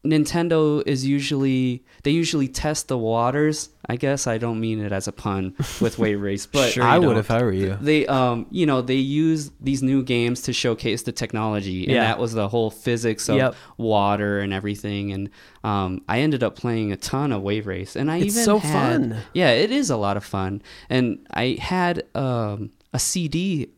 [0.05, 3.69] Nintendo is usually they usually test the waters.
[3.87, 6.99] I guess I don't mean it as a pun with Wave Race, but Sure i
[6.99, 10.53] would if i were you they um you know they use these new games to
[10.53, 12.05] showcase the technology and Yeah.
[12.05, 13.55] that was the whole physics of Yep.
[13.77, 15.31] water and everything and
[15.65, 18.59] um i ended up playing a ton of wave race and i It's even so
[18.59, 19.17] had- fun.
[19.35, 23.69] yeah it is a lot of fun and i had um a cd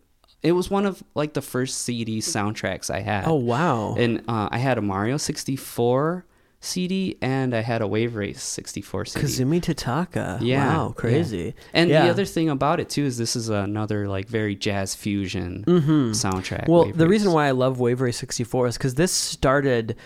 [0.44, 3.24] it was one of like the first CD soundtracks I had.
[3.26, 3.94] Oh wow.
[3.98, 6.24] And uh, I had a Mario 64
[6.60, 9.26] CD and I had a Wave Race 64 CD.
[9.26, 10.38] Kazumi Totaka.
[10.40, 10.94] Yeah, Wow, yeah.
[10.94, 11.54] crazy.
[11.74, 12.04] And Yeah.
[12.04, 16.62] the other thing about it too is this is another like very jazz fusion soundtrack.
[16.64, 16.72] Mm-hmm.
[16.72, 17.10] Well, Wave the Race.
[17.10, 19.96] reason why I love Wave Race 64 is because this started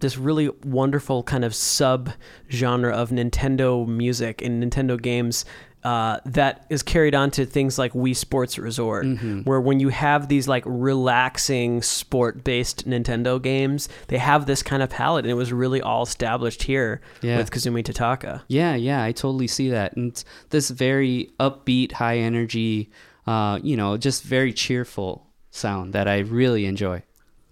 [0.00, 2.10] this really wonderful kind of sub
[2.50, 5.44] genre of Nintendo music and Nintendo games.
[5.88, 9.40] Uh, that is carried on to things like Wii Sports Resort, Mm-hmm.
[9.48, 14.82] where when you have these like relaxing sport based Nintendo games, they have this kind
[14.82, 17.38] of palette, and it was really all established here Yeah.
[17.38, 18.42] with Kazumi Totaka.
[18.48, 19.96] Yeah, yeah, I totally see that.
[19.96, 20.12] And
[20.50, 22.90] this very upbeat, high energy,
[23.26, 27.02] uh, you know, just very cheerful sound that I really enjoy.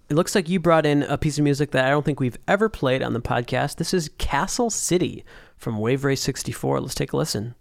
[0.09, 2.37] It looks like you brought in a piece of music that I don't think we've
[2.47, 3.75] ever played on the podcast.
[3.77, 5.25] This is Castle City
[5.57, 6.79] from Wave Race 64.
[6.81, 7.55] Let's take a listen.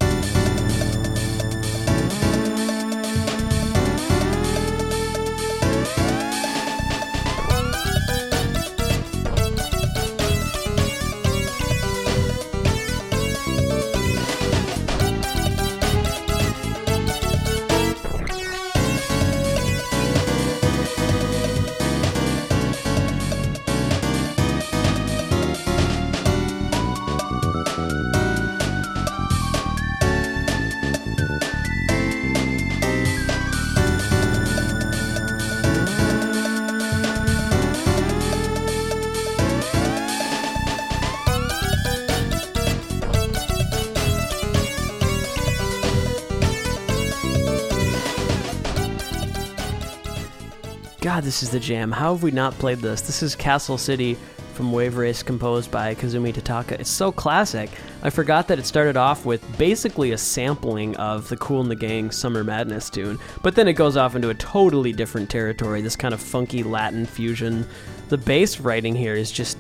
[51.27, 51.91] This is the jam.
[51.91, 53.01] How have we not played this?
[53.01, 54.17] This is Castle City
[54.55, 56.79] from Wave Race, composed by Kazumi Totaka.
[56.79, 57.69] It's so classic.
[58.05, 61.75] I forgot that it started off with basically a sampling of the Kool and the
[61.75, 65.97] Gang Summer Madness tune, but then it goes off into a totally different territory, this
[65.97, 67.67] kind of funky Latin fusion.
[68.09, 69.59] The bass writing here is just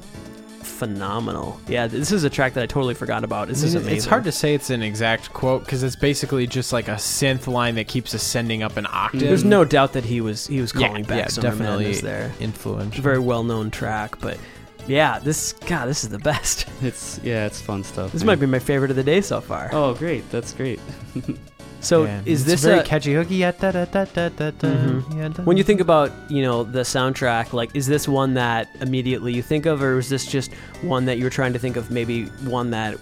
[0.67, 1.61] phenomenal.
[1.69, 3.49] Yeah, this is a track that I totally forgot about.
[3.49, 3.97] This is amazing.
[3.97, 7.47] It's hard to say it's an exact quote because it's basically just like a synth
[7.47, 9.21] line that keeps ascending up an octave.
[9.21, 12.01] There's no doubt that he was he was Yeah, calling back yeah, Summer definitely Madness
[12.03, 12.33] there.
[12.41, 13.03] influential.
[13.03, 14.39] very well known track, but
[14.87, 16.67] yeah, this God, this is the best.
[16.83, 18.13] It's yeah, it's fun stuff.
[18.13, 18.27] This man.
[18.27, 19.71] might be my favorite of the day so far.
[19.73, 20.29] Oh, great!
[20.31, 20.79] That's great.
[21.87, 23.37] so Yeah, is it's this very a, catchy hooky?
[23.37, 25.17] Yeah, da, da, da, da, da, da, Mhm.
[25.17, 27.53] yeah, da, when you think about you know the soundtrack?
[27.53, 31.19] Like, is this one that immediately you think of, or is this just one that
[31.19, 31.91] you were trying to think of?
[31.91, 32.97] Maybe one that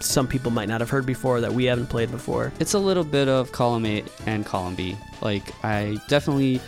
[0.00, 2.52] some people might not have heard before that we haven't played before.
[2.58, 4.96] It's a little bit of column A and column B.
[5.20, 6.60] Like I definitely,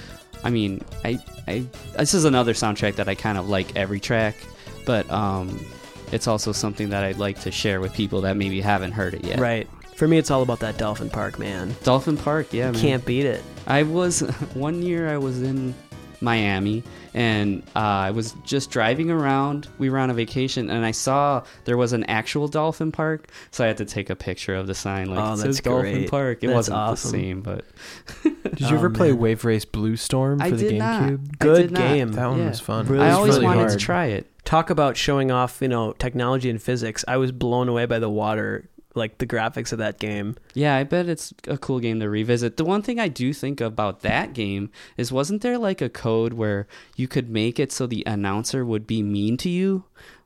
[0.44, 1.18] I mean, I,
[1.48, 1.64] I
[1.96, 4.36] this is another soundtrack that I kind of like every track,
[4.84, 5.64] but um,
[6.12, 9.24] it's also something that I'd like to share with people that maybe haven't heard it
[9.24, 9.38] yet.
[9.40, 9.66] Right.
[10.02, 11.76] For me, it's all about that Dolphin Park, man.
[11.84, 12.80] Dolphin Park, yeah, man.
[12.80, 13.40] Can't beat it.
[13.68, 14.18] I was
[14.54, 15.76] one year I was in
[16.20, 16.82] Miami
[17.14, 19.68] and uh, I was just driving around.
[19.78, 23.62] We were on a vacation and I saw there was an actual dolphin park, so
[23.62, 26.04] I had to take a picture of the sign like Oh, it that's says Dolphin
[26.08, 26.38] great.
[26.42, 27.12] It That's wasn't awesome.
[27.12, 27.64] the same, but
[28.24, 29.12] Did you Oh, ever play.
[29.12, 31.02] Wave Race Blue Storm for I the did not.
[31.10, 31.28] GameCube?
[31.28, 31.78] I Good did not.
[31.78, 32.12] game.
[32.14, 32.48] That one Yeah.
[32.48, 32.86] was fun.
[32.88, 33.70] Really I always really wanted hard.
[33.70, 34.26] to try it.
[34.44, 37.04] Talk about showing off, you know, technology and physics.
[37.06, 40.36] I was blown away by the water, like the graphics of that game.
[40.54, 42.56] Yeah, I bet it's a cool game to revisit.
[42.56, 46.34] The one thing I do think about that game is wasn't there like a code
[46.34, 46.66] where
[46.96, 49.84] you could make it so the announcer would be mean to you?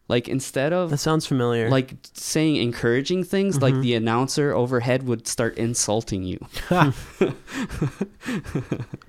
[0.09, 1.69] Like instead of That sounds familiar.
[1.69, 3.83] like saying encouraging things, like mm-hmm.
[3.83, 6.39] the announcer overhead would start insulting you.
[6.71, 6.93] I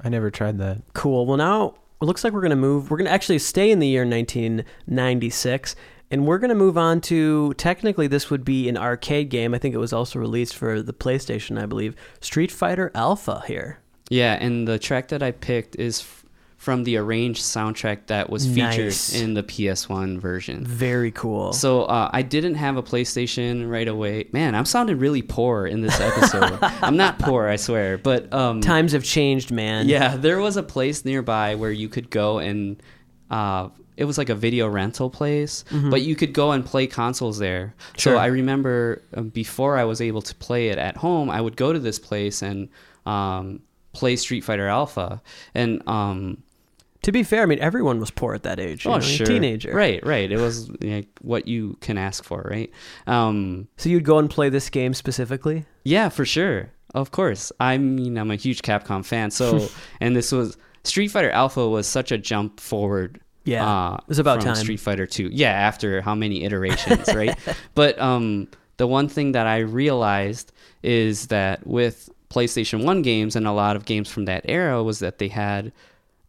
[0.09, 0.81] never tried that.
[0.93, 1.27] Cool.
[1.27, 2.89] Well, now it looks like we're going to move.
[2.89, 5.75] We're going to actually stay in the year 1996,
[6.09, 9.53] and we're going to move on to technically this would be an arcade game.
[9.53, 11.95] I think it was also released for the PlayStation, I believe.
[12.21, 13.79] Street Fighter Alpha here.
[14.09, 16.23] Yeah, and the track that I picked is f-
[16.55, 19.13] from the arranged soundtrack that was featured Nice.
[19.13, 20.65] in the PS1 version.
[20.65, 21.51] Very cool.
[21.53, 24.27] So uh, I didn't have a PlayStation right away.
[24.31, 26.57] Man, I'm sounding really poor in this episode.
[26.61, 27.97] I'm not poor, I swear.
[27.97, 29.87] But um, Times have changed, man.
[29.89, 32.81] yeah, there was a place nearby where you could go and
[33.29, 37.39] uh, it was like a video rental place, but you could go and play consoles
[37.39, 37.73] there.
[37.97, 38.13] Sure.
[38.13, 41.57] So I remember um, before I was able to play it at home, I would
[41.57, 42.69] go to this place and
[43.05, 43.61] um,
[43.93, 45.21] play Street Fighter Alpha.
[45.55, 46.43] And um,
[47.01, 48.85] To be fair, I mean everyone was poor at that age.
[48.85, 49.73] you oh know, sure, teenager.
[49.73, 50.31] right, right.
[50.31, 52.71] It was like, what you can ask for, right?
[53.07, 55.65] Um, So you'd go and play this game specifically.
[55.83, 56.69] Yeah, for sure.
[56.93, 57.51] Of course.
[57.59, 59.31] I mean, I'm a huge Capcom fan.
[59.31, 59.67] So,
[59.99, 63.19] and this was Street Fighter Alpha was such a jump forward.
[63.47, 64.55] Yeah, uh, it was about time.
[64.55, 65.29] Street Fighter 2.
[65.31, 67.37] Yeah, after how many iterations, right?
[67.75, 70.51] But um, the one thing that I realized
[70.83, 74.99] is that with PlayStation 1 games and a lot of games from that era was
[74.99, 75.71] that they had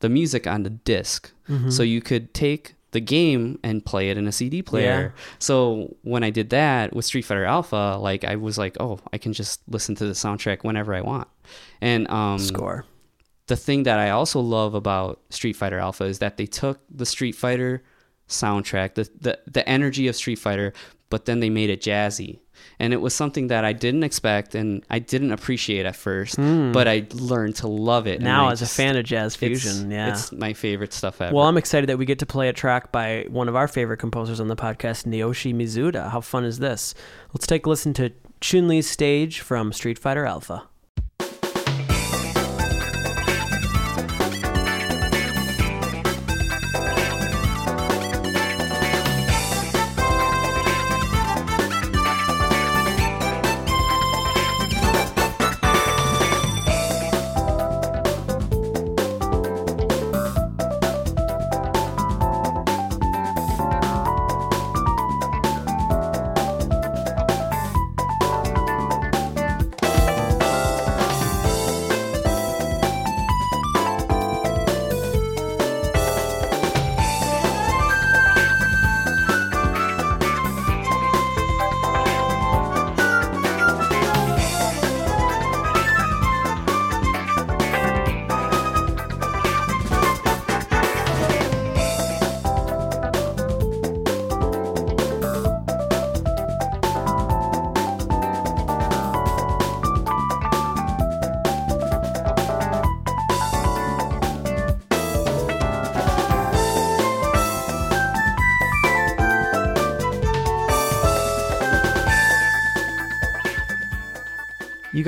[0.01, 1.33] the music on the disk.
[1.49, 1.71] Mm-hmm.
[1.71, 5.14] So you could take the game and play it in a CD player.
[5.39, 9.19] So when I did that with Street Fighter Alpha, like I was like, oh, I
[9.19, 11.29] can just listen to the soundtrack whenever I want.
[11.81, 12.87] And um, Score.
[13.49, 17.07] The thing that I also love about Street Fighter Alpha is that they took the
[17.07, 17.83] Street Fighter
[18.29, 20.73] soundtrack, the the, the energy of Street Fighter,
[21.11, 22.39] but then they made it jazzy.
[22.81, 26.73] And it was something that I didn't expect and I didn't appreciate at first, hmm.
[26.73, 28.21] but I learned to love it.
[28.21, 30.11] Now, as a fan of jazz it's- fusion, yeah.
[30.11, 31.35] It's my favorite stuff ever.
[31.35, 33.99] Well, I'm excited that we get to play a track by one of our favorite
[33.99, 36.11] composers on the podcast, Naoshi Mizuta.
[36.11, 36.95] How fun is this?
[37.33, 40.68] Let's take a listen to Chun Li's stage from Street Fighter Alpha.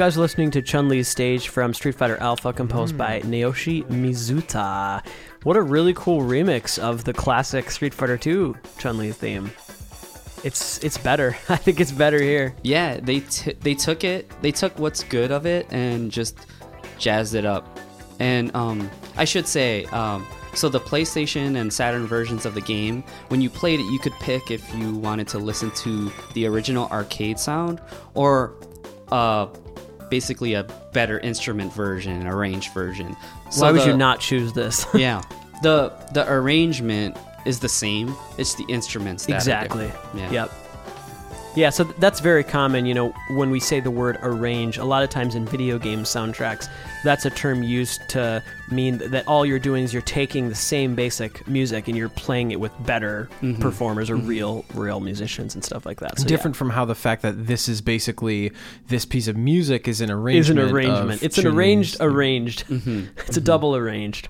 [0.01, 5.05] Guys are listening to Chun Li's stage from Street Fighter Alpha, composed by Naoshi Mizuta.
[5.43, 9.51] What a really cool remix of the classic Street Fighter 2 Chun Li theme.
[10.43, 11.37] It's it's better.
[11.51, 12.55] I think it's better here.
[12.63, 16.47] yeah, they t- they took it, they took what's good of it and just
[16.97, 17.79] jazzed it up.
[18.21, 23.05] And um, I should say, um, so the PlayStation and Saturn versions of the game,
[23.29, 26.89] when you played it, you could pick if you wanted to listen to the original
[26.89, 27.83] arcade sound
[28.15, 28.55] or
[29.13, 29.47] uh,
[30.11, 33.17] basically a better instrument version, an arranged version.
[33.51, 34.87] So Why would the- you not choose this?
[34.95, 35.23] yeah,
[35.63, 38.15] the the arrangement is the same.
[38.37, 39.27] It's the instruments.
[39.27, 39.91] That exactly.
[40.15, 40.31] Yeah.
[40.31, 40.53] Yep.
[41.57, 42.87] Yeah, so that's very common.
[42.87, 46.05] You know, when we say the word arrange, a lot of times in video game
[46.05, 46.69] soundtracks,
[47.03, 48.41] that's a term used to
[48.71, 52.53] mean that all you're doing is you're taking the same basic music and you're playing
[52.53, 53.61] it with better Mm-hmm.
[53.61, 56.19] performers or real, real musicians and stuff like that.
[56.19, 56.29] So, yeah.
[56.29, 58.53] Different from how the fact that this is basically
[58.89, 60.59] this piece of music is an arrangement.
[60.61, 61.23] is an arrangement.
[61.23, 62.67] It's an arranged arranged.
[62.69, 63.07] Mm-hmm.
[63.27, 64.29] It's a double arranged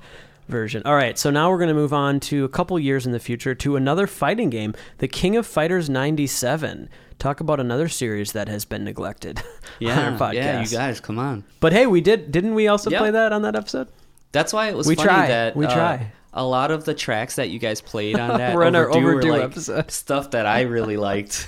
[0.48, 0.82] version.
[0.84, 3.20] All right, so now we're going to move on to a couple years in the
[3.20, 6.88] future to another fighting game, The King of Fighters 97.
[7.20, 9.44] Talk about another series that has been neglected on
[9.78, 11.44] Yeah, yeah, you guys, come on.
[11.60, 12.98] But hey, we did didn't we also Yeah.
[12.98, 13.88] play that on that episode?
[14.32, 15.26] That's why it was We funny try.
[15.28, 16.12] that We uh, try.
[16.32, 19.32] a lot of the tracks that you guys played on that We're on our overdue
[19.32, 19.90] like, episode.
[19.92, 21.46] stuff that I really liked.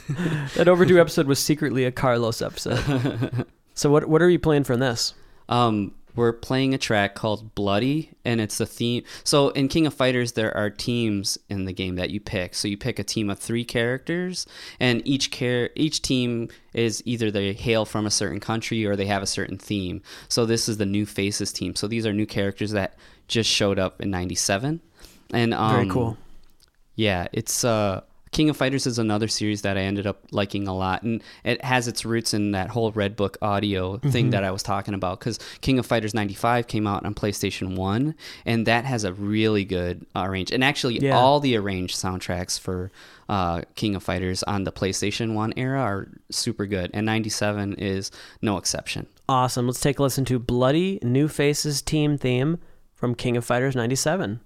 [0.56, 3.46] That overdue episode was secretly a Carlos episode.
[3.74, 5.14] so what what are you playing from this?
[5.48, 9.04] um, we're playing a track called Bloody, and it's the theme.
[9.24, 12.54] So in King of Fighters, there are teams in the game that you pick.
[12.54, 14.46] So you pick a team of three characters,
[14.78, 19.06] and each care each team is either they hail from a certain country or they
[19.06, 20.02] have a certain theme.
[20.28, 21.74] So this is the New Faces team.
[21.74, 22.96] So these are new characters that
[23.28, 24.80] just showed up in '97,
[25.32, 26.18] and um, Very cool.
[26.94, 28.02] Yeah, it's uh
[28.32, 31.62] King of Fighters is another series that I ended up liking a lot, and it
[31.62, 34.08] has its roots in that whole Red Book audio Mm-hmm.
[34.10, 35.20] thing that I was talking about.
[35.20, 38.14] Because King of Fighters '95 came out on PlayStation One,
[38.46, 40.50] and that has a really good uh, range.
[40.50, 41.16] And actually, Yeah.
[41.18, 42.90] all the arranged soundtracks for
[43.28, 48.10] uh, King of Fighters on the PlayStation One era are super good, and '97 is
[48.40, 49.06] no exception.
[49.28, 49.66] Awesome.
[49.66, 52.58] Let's take a listen to Bloody New Faces team theme
[52.94, 54.40] from King of Fighters 97.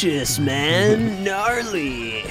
[0.00, 1.22] Bodacious, man.
[1.24, 2.24] Gnarly.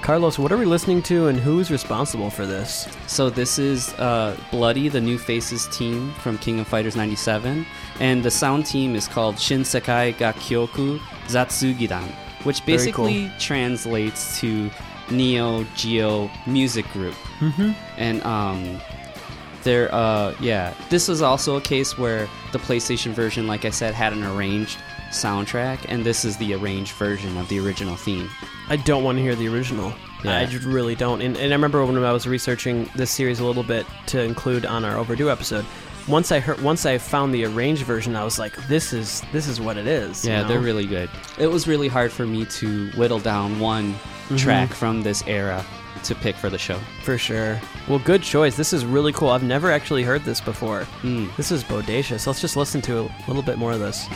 [0.00, 2.88] Carlos, what are we listening to and who's responsible for this?
[3.06, 7.66] So this is uh, Bloody, the New Faces team from King of Fighters 97,
[8.00, 12.08] and the sound team is called Shinsekai Gakkyoku Zatsugidan,
[12.44, 14.70] which Very basically translates to
[15.10, 17.14] Neo Geo Music Group.
[17.40, 17.72] Mm-hmm.
[17.98, 18.80] And um,
[19.62, 23.92] there, uh, yeah, this was also a case where the PlayStation version, like I said,
[23.92, 24.78] had an arranged
[25.14, 28.28] soundtrack, and this is the arranged version of the original theme.
[28.68, 29.92] I don't want to hear the original.
[30.24, 30.38] Yeah.
[30.38, 31.20] I just really don't.
[31.20, 34.64] And, and I remember when I was researching this series a little bit to include
[34.64, 35.66] on our overdue episode.
[36.08, 39.46] Once I heard, once I found the arranged version, I was like, "This is this
[39.48, 40.48] is what it is." you Yeah, know?
[40.48, 41.08] they're really good.
[41.38, 43.94] It was really hard for me to whittle down one
[44.24, 44.36] Mm-hmm.
[44.36, 45.62] track from this era
[46.04, 46.78] to pick for the show.
[47.02, 47.60] for sure.
[47.88, 48.56] Well, good choice.
[48.56, 49.28] This is really cool.
[49.28, 50.86] I've never actually heard this before.
[51.02, 51.34] Mm.
[51.36, 52.26] This is bodacious.
[52.26, 54.06] Let's just listen to a little bit more of this.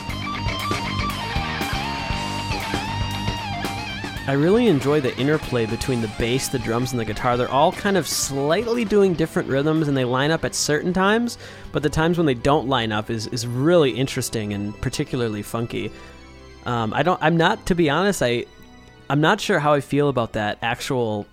[4.29, 7.35] I really enjoy the interplay between the bass, the drums, and the guitar.
[7.35, 11.39] They're all kind of slightly doing different rhythms and they line up at certain times,
[11.71, 15.91] but the times when they don't line up is, is really interesting and particularly funky.
[16.67, 18.45] Um, I don't I'm not to be honest, I
[19.09, 21.25] I'm not sure how I feel about that actual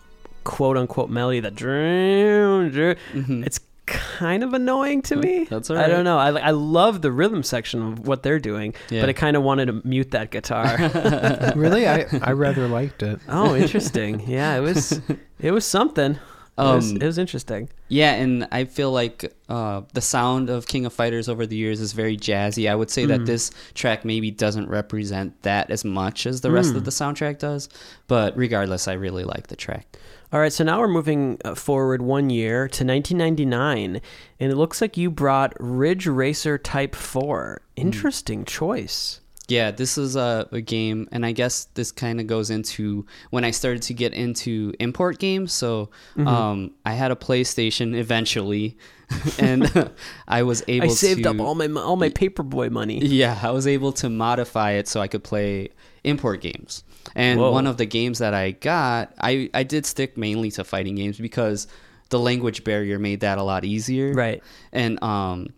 [0.45, 2.97] quote unquote melody that drown.
[3.45, 5.45] it's kind of annoying to me.
[5.49, 6.19] That's all I don't know.
[6.19, 9.01] I I love the rhythm section of what they're doing, Yeah.
[9.03, 10.77] but I kind of wanted to mute that guitar.
[11.57, 13.21] really, I I rather liked it.
[13.29, 14.21] oh, interesting.
[14.29, 15.01] Yeah, it was
[15.41, 16.19] it was something.
[16.59, 17.69] It, was, Um, it was interesting.
[17.89, 21.81] Yeah, and I feel like uh, the sound of King of Fighters over the years
[21.83, 22.67] is very jazzy.
[22.71, 23.09] I would say Mm.
[23.09, 26.77] that this track maybe doesn't represent that as much as the rest Mm.
[26.79, 27.69] of the soundtrack does,
[28.09, 29.85] but regardless, I really like the track.
[30.33, 34.01] All right, so now we're moving uh, forward one year to 1999,
[34.41, 37.63] and it looks like you brought Ridge Racer Type 4.
[37.77, 37.81] Hmm.
[37.81, 39.21] Interesting choice.
[39.49, 43.45] Yeah, this is a, a game, and I guess this kind of goes into when
[43.45, 45.53] I started to get into import games.
[45.53, 46.27] So Mm-hmm.
[46.27, 48.77] um, I had a PlayStation eventually,
[49.39, 49.93] and
[50.29, 52.99] I was able I saved to, up all my all my paperboy money.
[52.99, 55.69] Yeah, I was able to modify it so I could play
[56.03, 56.83] import games.
[57.17, 57.51] And Whoa.
[57.51, 61.17] one of the games that I got, I, I did stick mainly to fighting games
[61.19, 61.67] because
[62.11, 64.13] the language barrier made that a lot easier.
[64.13, 64.43] Right.
[64.71, 65.49] And um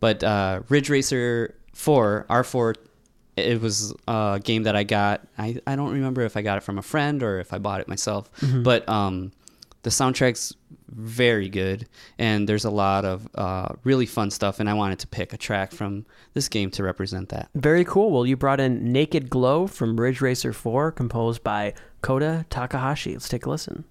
[0.00, 2.74] but uh Ridge Racer 4, R4
[3.36, 5.24] it was a game that I got.
[5.38, 7.80] I, I don't remember if I got it from a friend or if I bought
[7.80, 8.28] it myself.
[8.64, 9.30] But um
[9.84, 10.54] the soundtrack's
[10.88, 15.06] very good and there's a lot of uh, really fun stuff and i wanted to
[15.06, 18.10] pick a track from this game to represent that Very cool.
[18.10, 23.12] Well, you brought in Naked Glow from Ridge Racer 4, composed by Kohta Takahashi.
[23.12, 23.84] Let's take a listen.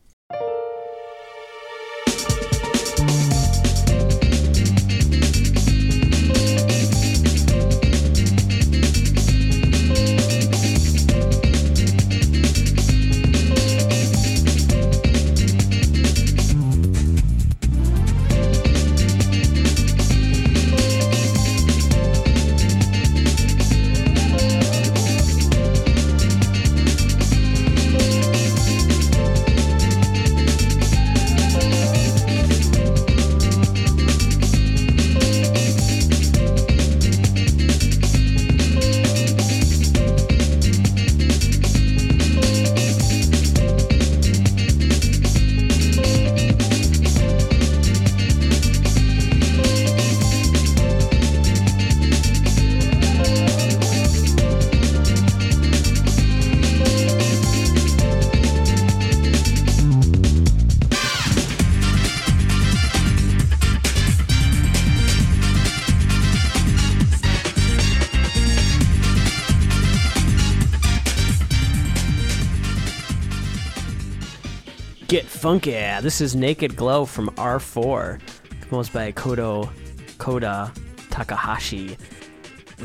[76.17, 78.19] This is Naked Glow from R4,
[78.61, 79.69] composed by Kodo
[80.17, 80.71] Kohta
[81.11, 81.95] Takahashi.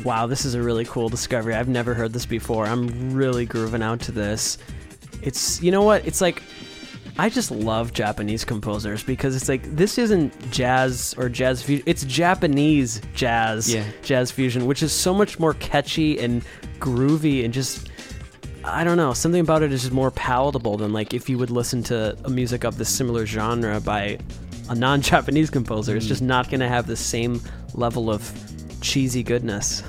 [0.03, 1.55] Wow, this is a really cool discovery.
[1.55, 2.67] I've never heard this before.
[2.67, 4.59] I'm really grooving out to this.
[5.23, 6.05] It's you know what?
[6.05, 6.43] It's like
[7.17, 11.83] I just love Japanese composers because it's like this isn't jazz or jazz fusion.
[11.87, 13.83] It's Japanese jazz, Yeah.
[14.03, 16.43] jazz fusion, which is so much more catchy and
[16.79, 17.89] groovy and just
[18.65, 19.13] I don't know.
[19.13, 22.29] Something about it is just more palatable than like if you would listen to a
[22.29, 24.17] music of this similar genre by
[24.69, 25.95] a non-Japanese composer.
[25.95, 26.09] It's mm.
[26.09, 27.41] just not going to have the same
[27.73, 28.31] level of
[28.81, 29.83] cheesy goodness.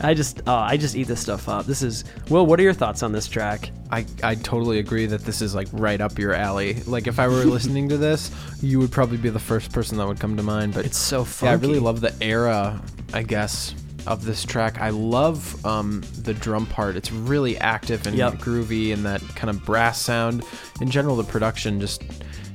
[0.00, 1.66] I just, oh, I just eat this stuff up.
[1.66, 2.46] This is Will.
[2.46, 3.70] What are your thoughts on this track?
[3.90, 6.74] I, I totally agree that this is like right up your alley.
[6.86, 8.30] Like if I were listening to this,
[8.62, 10.74] you would probably be the first person that would come to mind.
[10.74, 11.50] But It's so yeah.
[11.50, 12.80] I really love the era.
[13.12, 13.74] I guess
[14.08, 14.80] of this track.
[14.80, 16.96] I love um, the drum part.
[16.96, 18.34] It's really active and Yep.
[18.34, 20.44] groovy, and that kind of brass sound.
[20.80, 22.02] In general, the production just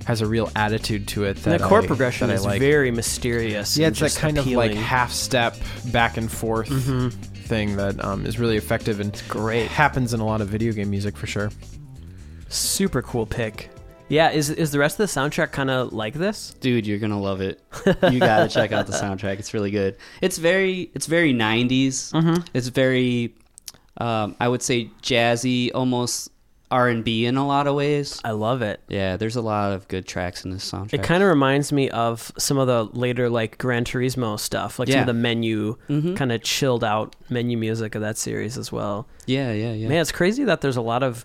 [0.06, 1.38] has a real attitude to it.
[1.44, 2.60] That And the chord I- progression is like.
[2.60, 3.78] very mysterious.
[3.78, 5.56] Yeah, it's that kind of like half step
[5.92, 6.68] back and forth
[7.48, 9.68] thing that um, is really effective and great.
[9.70, 11.52] Happens in a lot of video game music for sure.
[12.50, 13.70] super cool pick.
[14.10, 16.54] Yeah, is is the rest of the soundtrack kind of like this?
[16.60, 17.62] Dude, you're gonna love it.
[18.12, 19.40] You gotta check out the soundtrack.
[19.40, 19.98] It's really good.
[20.22, 22.12] It's very, it's very 90s.
[22.12, 22.44] Mm-hmm.
[22.54, 23.34] It's very,
[23.98, 26.30] um, I would say jazzy, almost
[26.70, 28.20] R and B in a lot of ways.
[28.24, 28.82] I love it.
[28.88, 30.94] Yeah, there's a lot of good tracks in this soundtrack.
[30.94, 34.90] It kind of reminds me of some of the later like Gran Turismo stuff, like
[34.90, 36.16] some of the menu Mhm.
[36.18, 39.08] kind of chilled out menu music of that series as well.
[39.28, 39.88] yeah, yeah, yeah.
[39.88, 41.24] Man, it's crazy that there's a lot of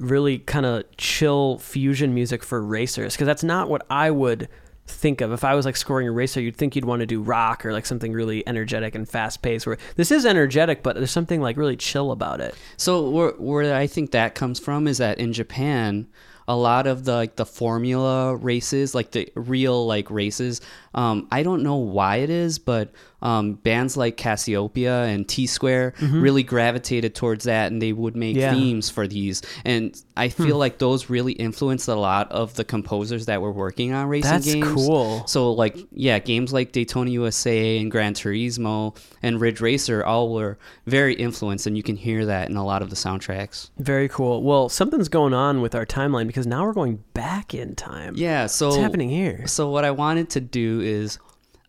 [0.00, 4.48] really kind of chill fusion music for racers because that's not what I would
[4.86, 6.40] think of if I was like scoring a racer.
[6.40, 9.66] You'd think you'd want to do rock or like something really energetic and fast paced.
[9.66, 12.54] Where this is energetic, but there's something like really chill about it.
[12.76, 16.08] So where where I think that comes from is that in Japan,
[16.48, 20.60] a lot of the like the formula races, like the real like races,
[20.94, 22.92] um, I don't know why it is, but
[23.22, 28.36] um, bands like Casiopea and T Square really gravitated towards that, and they would make
[28.36, 28.52] Yeah.
[28.54, 29.42] themes for these.
[29.64, 33.92] And I feel like those really influenced a lot of the composers that were working
[33.92, 34.72] on racing That's games.
[34.74, 35.26] cool.
[35.26, 40.58] So like yeah, games like Daytona USA and Gran Turismo and Ridge Racer all were
[40.86, 43.70] very influenced, and you can hear that in a lot of the soundtracks.
[43.78, 44.42] Very cool.
[44.42, 48.14] Well, something's going on with our timeline because now we're going back in time.
[48.16, 49.46] Yeah, so What's happening here?
[49.46, 51.18] So what I wanted to do is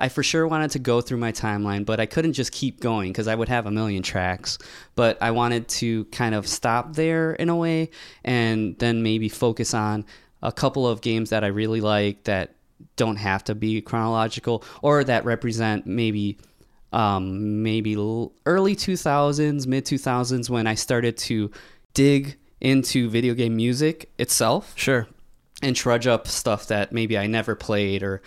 [0.01, 3.11] I for sure wanted to go through my timeline, but I couldn't just keep going
[3.11, 4.57] because I would have a million tracks.
[4.95, 7.91] But I wanted to kind of stop there in a way
[8.23, 10.05] and then maybe focus on
[10.41, 12.55] a couple of games that I really like that
[12.95, 16.37] don't have to be chronological or that represent maybe
[16.91, 17.93] um, maybe
[18.45, 21.51] early 2000s, mid 2000s when I started to
[21.93, 25.07] dig into video game music itself Sure.
[25.61, 28.21] and trudge up stuff that maybe I never played or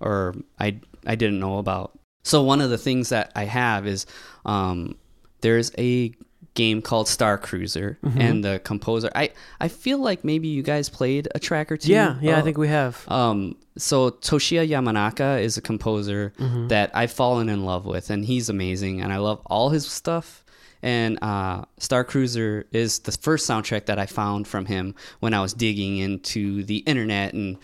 [0.00, 1.98] or I I didn't know about.
[2.24, 4.06] So one of the things that I have is
[4.44, 4.96] um,
[5.40, 6.12] there's a
[6.54, 8.20] game called Star Cruiser Mm-hmm.
[8.20, 9.30] and the composer I
[9.60, 11.90] I feel like maybe you guys played a track or two.
[11.92, 13.02] Yeah, yeah, I Oh, think we have.
[13.08, 16.68] um, so Toshiya Yamanaka is a composer Mm-hmm.
[16.68, 20.44] that I've fallen in love with, and he's amazing, and I love all his stuff.
[20.84, 25.40] And uh, Star Cruiser is the first soundtrack that I found from him when I
[25.40, 27.56] was digging into the internet and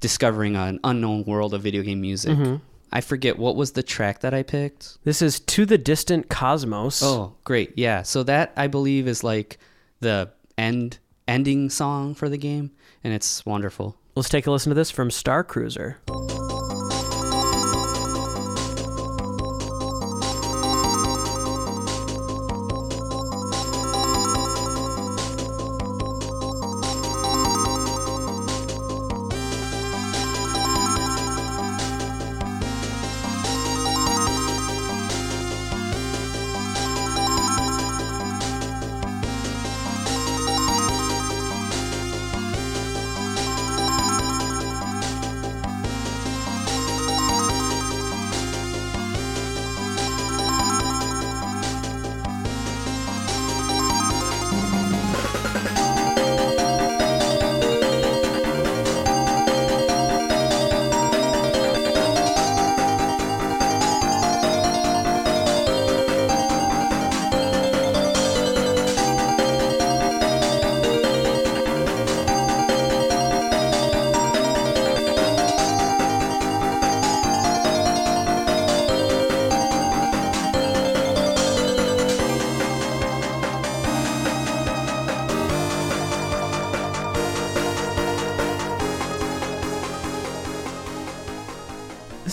[0.00, 2.32] discovering an unknown world of video game music.
[2.36, 2.56] Mm-hmm.
[2.92, 4.98] I forget what was the track that I picked.
[5.04, 7.02] This is To the Distant Cosmos.
[7.02, 7.72] Oh, great!
[7.76, 9.58] Yeah, so that I believe is like
[10.00, 12.70] the end ending song for the game,
[13.02, 13.96] and it's wonderful.
[14.14, 15.98] Let's take a listen to this from Star Cruiser.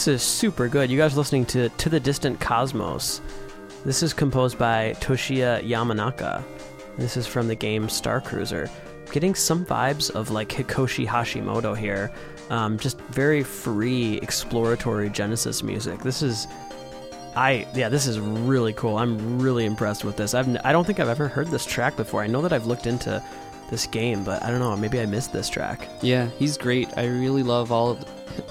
[0.09, 0.89] Is super good.
[0.89, 3.21] You guys are listening to To the Distant Cosmos.
[3.85, 6.43] This is composed by Toshiya Yamanaka.
[6.97, 8.69] This is from the game Star Cruiser.
[9.11, 12.11] Getting some vibes of like Hikoshi Hashimoto here.
[12.49, 15.99] Um, just very free, exploratory Genesis music.
[16.01, 16.47] This is,
[17.35, 18.97] I yeah, this is really cool.
[18.97, 20.33] I'm really impressed with this.
[20.33, 22.21] I've I don't think I've ever heard this track before.
[22.21, 23.23] I know that I've looked into
[23.69, 24.75] this game, but I don't know.
[24.75, 25.87] Maybe I missed this track.
[26.01, 26.89] Yeah, he's great.
[26.97, 28.05] I really love all of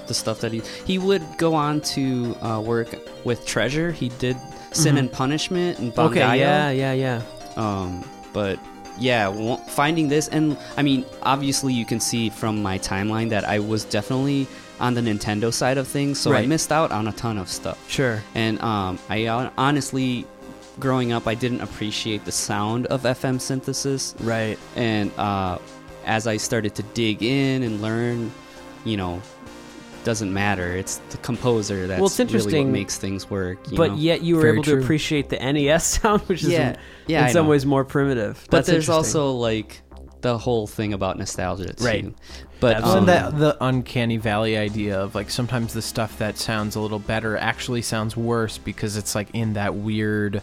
[0.06, 2.88] the stuff that he he would go on to uh, work
[3.24, 3.90] with Treasure.
[3.92, 4.36] He did
[4.72, 6.08] Sin and Punishment and Bangai-O.
[6.08, 6.18] Mm-hmm.
[6.18, 7.22] Okay, yeah, yeah, yeah.
[7.56, 8.58] Um, but
[8.98, 13.58] yeah, finding this and I mean, obviously you can see from my timeline that I
[13.58, 14.46] was definitely
[14.80, 17.78] on the Nintendo side of things, so I missed out on a ton of stuff.
[17.90, 18.22] Sure.
[18.34, 20.26] And um, I honestly,
[20.80, 24.14] growing up, I didn't appreciate the sound of FM synthesis.
[24.20, 24.58] Right.
[24.76, 25.58] And uh,
[26.04, 28.30] as I started to dig in and learn,
[28.84, 29.20] you know,
[30.04, 30.74] doesn't matter.
[30.76, 33.58] It's the composer that's Well, it's really interesting, what makes things work.
[33.70, 33.96] You But know?
[33.96, 36.76] yet you were Very able to appreciate the NES sound, which is Yeah, in,
[37.08, 37.50] yeah, in some know.
[37.50, 38.42] ways more primitive.
[38.50, 39.82] but That's there's also like
[40.20, 41.84] the whole thing about nostalgia too.
[41.84, 42.14] Right.
[42.60, 42.92] But Absolutely.
[42.92, 46.80] um, and that the uncanny valley idea of like sometimes the stuff that sounds a
[46.80, 50.42] little better actually sounds worse because it's like in that weird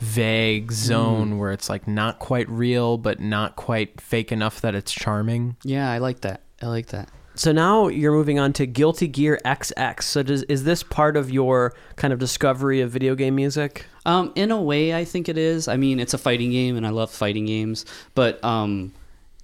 [0.00, 4.92] vague zone where it's like not quite real but not quite fake enough that it's
[4.92, 5.56] charming.
[5.62, 6.42] yeah, I like that.
[6.62, 7.08] I like that.
[7.34, 10.02] So now you're moving on to Guilty Gear XX.
[10.02, 13.84] So does is this part of your kind of discovery of video game music?
[14.06, 15.68] Um, in a way, I think it is.
[15.68, 17.84] I mean, it's a fighting game, and I love fighting games.
[18.14, 18.94] But um,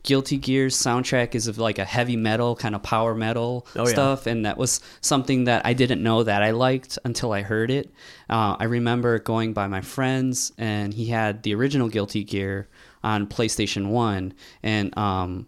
[0.05, 3.93] Guilty Gear's soundtrack is of like a heavy metal kind of power metal Oh, yeah.
[3.93, 7.71] stuff, and that was something that I didn't know that I liked until I heard
[7.71, 7.93] it.
[8.29, 12.69] Uh, I remember going by my friends, and he had the original Guilty Gear
[13.05, 15.47] on PlayStation One, and um,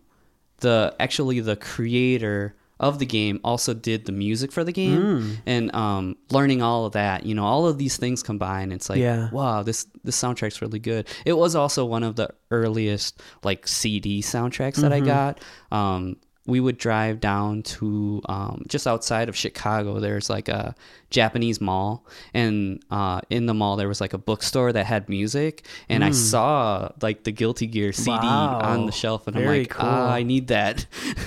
[0.58, 5.36] the actually the creator of the game also did the music for the game Mm.
[5.46, 8.98] and um, learning all of that you know all of these things combined it's like
[8.98, 9.30] Yeah.
[9.30, 14.22] wow this this soundtrack's really good it was also one of the earliest like cd
[14.22, 15.04] soundtracks that Mm-hmm.
[15.04, 16.16] i got um,
[16.46, 20.74] we would drive down to um, just outside of chicago there's like a
[21.10, 25.64] japanese mall and uh, in the mall there was like a bookstore that had music
[25.88, 28.26] and i saw like the guilty gear cd Hmm.
[28.26, 28.60] Wow.
[28.62, 29.86] on the shelf and i'm like cool.
[29.88, 30.86] ah, i need that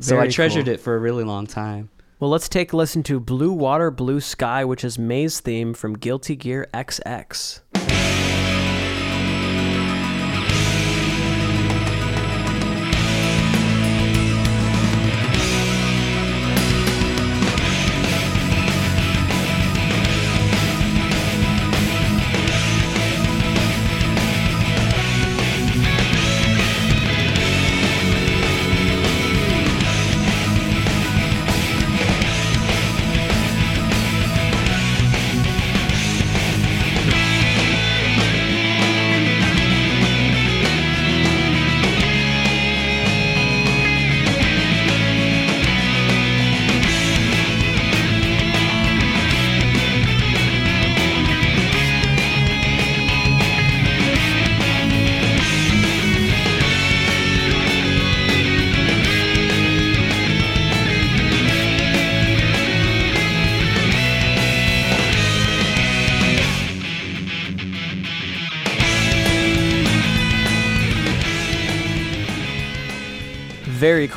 [0.00, 0.74] so Very i treasured cool.
[0.74, 4.20] it for a really long time Well, let's take a listen to Blue Water, Blue
[4.22, 8.15] Sky, which is May's theme from Guilty Gear XX.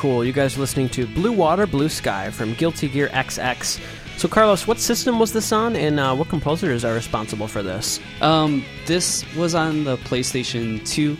[0.00, 0.24] Cool.
[0.24, 3.78] You guys are listening to Blue Water, Blue Sky from Guilty Gear XX.
[4.16, 8.00] So, Carlos, what system was this on, and uh, what composers are responsible for this?
[8.22, 11.18] Um, this was on the PlayStation 2,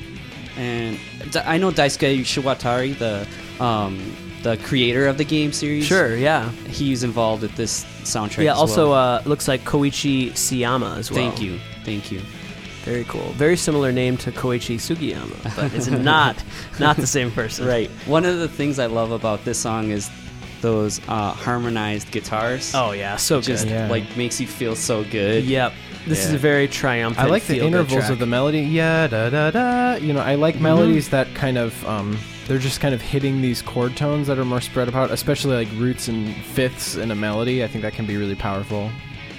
[0.56, 0.98] and
[1.44, 3.28] I know Daisuke Ishiwatari, the
[3.62, 5.84] um, the creator of the game series.
[5.84, 6.50] Sure, yeah.
[6.66, 8.44] he's involved with this soundtrack.
[8.44, 9.18] Yeah, also well.
[9.18, 11.20] uh, looks like Koichi Seiyama as well.
[11.20, 12.22] thank you, thank you.
[12.84, 13.30] Very cool.
[13.32, 16.42] Very similar name to Koichi Sugiyama, but it's not
[16.78, 17.66] not the same person.
[17.66, 17.90] Right.
[18.06, 20.10] One of the things I love about this song is
[20.62, 22.72] those uh, harmonized guitars.
[22.74, 23.66] Oh yeah, so just.
[23.66, 23.88] Yeah.
[23.88, 25.44] like makes you feel so good.
[25.44, 25.72] Yep.
[26.06, 27.26] This is a very triumphant.
[27.26, 28.10] I like the intervals track.
[28.10, 28.60] of the melody.
[28.60, 29.94] Yeah, da da da.
[29.96, 30.62] You know, I like Mm-hmm.
[30.64, 32.16] melodies that kind of um,
[32.48, 35.68] they're just kind of hitting these chord tones that are more spread out, especially like
[35.78, 37.62] roots and fifths in a melody.
[37.62, 38.90] I think that can be really powerful.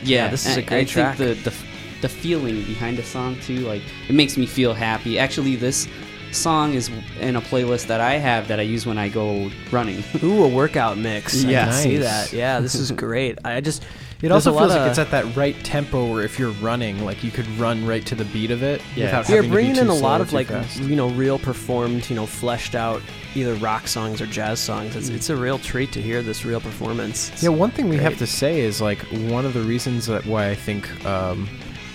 [0.03, 1.17] Yeah, this is a great I track.
[1.17, 1.55] think the, the
[2.01, 5.17] the feeling behind the song too, like it makes me feel happy.
[5.19, 5.87] Actually, this
[6.31, 6.89] song is
[7.19, 10.03] in a playlist that I have that I use when I go running.
[10.23, 11.43] Ooh, a workout mix.
[11.43, 11.65] Yeah.
[11.65, 12.31] can see that.
[12.33, 13.37] Yeah, this is great.
[13.43, 16.09] I just It there's also a lot feels like of- it's at that right tempo
[16.09, 19.05] where if you're running, like you could run right to the beat of it Yeah.
[19.07, 20.79] without You're having to be bringing in a lot of like fast.
[20.79, 23.01] you know real performed, you know, fleshed out
[23.35, 24.95] either rock songs or jazz songs.
[24.95, 27.27] It's it's a real treat to hear this real performance.
[27.27, 28.99] It's- Yeah, one thing we have to say is like
[29.29, 31.49] one of the reasons that why I think, um,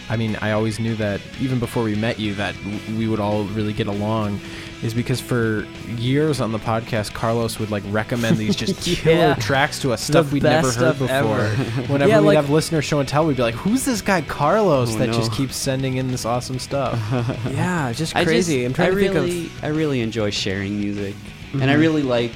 [0.09, 2.55] I mean, I always knew that even before we met you that
[2.97, 4.39] we would all really get along,
[4.83, 9.35] is because for years on the podcast, Carlos would like recommend these just killer Yeah.
[9.35, 11.09] tracks to us, stuff we'd never heard before.
[11.11, 11.49] ever.
[11.93, 14.21] Whenever Yeah, we'd like- have listener show and tell, we'd be like, "Who's this guy
[14.23, 15.13] Carlos Oh, that no.
[15.15, 16.99] just keeps sending in this awesome stuff?"
[17.51, 18.59] yeah, just I crazy.
[18.63, 21.15] just- I'm trying I to really, think of I really enjoy sharing music,
[21.55, 21.81] and I Mhm.
[21.81, 22.33] really like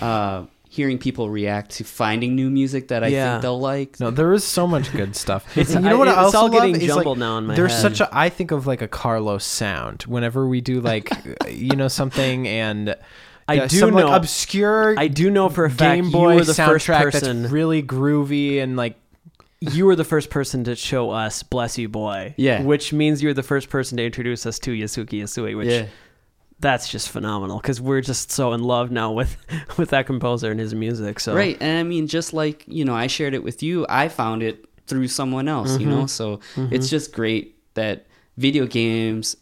[0.00, 0.42] uh,
[0.76, 3.32] hearing people react to finding new music that I Yeah.
[3.32, 3.98] think they'll like.
[3.98, 5.44] No, there is so much good stuff.
[5.56, 7.38] It's- you know what I- I, it's also all getting love is, like, jumbled now
[7.38, 7.80] in my There's head.
[7.80, 11.10] such a I think of like a Carlos sound whenever we do like
[11.50, 12.94] you know something and
[13.48, 16.18] I uh, do some know- like obscure I do know for a fact Game you
[16.18, 17.42] were the first person.
[17.42, 18.96] that's really groovy and like
[19.60, 22.62] you were the first person to show us "Bless You Boy." Yeah.
[22.62, 25.56] which means you were the first person to introduce us to Yasuki Yasui.
[25.56, 25.86] Which
[26.58, 29.36] that's just phenomenal because we're just so in love now with
[29.76, 31.20] with that composer and his music.
[31.20, 31.56] So Right.
[31.60, 34.64] And I mean, just like, you know, I shared it with you, I found it
[34.86, 35.90] through someone else, you Mm-hmm.
[35.90, 36.06] know?
[36.06, 38.06] So it's just great that
[38.38, 39.36] video games,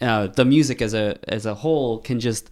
[0.00, 2.50] uh, the music as a, as a whole can just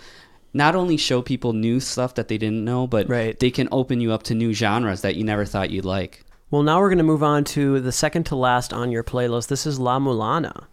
[0.54, 3.38] not only show people new stuff that they didn't know, but Right.
[3.38, 6.24] they can open you up to new genres that you never thought you'd like.
[6.50, 9.48] Well, now we're going to move on to the second to last on your playlist.
[9.48, 10.64] This is La Mulana.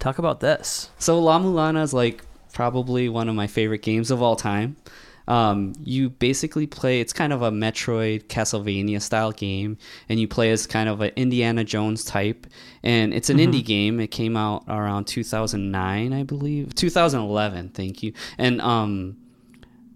[0.00, 0.90] Talk about this.
[0.98, 4.76] So La Mulana is like probably one of my favorite games of all time.
[5.28, 9.76] Um, you basically play it's kind of a Metroid Castlevania style game,
[10.08, 12.46] and you play as kind of an Indiana Jones type.
[12.82, 14.00] And it's an indie game.
[14.00, 17.68] It came out around 2009, I believe, 2011.
[17.70, 18.14] Thank you.
[18.38, 19.18] And um,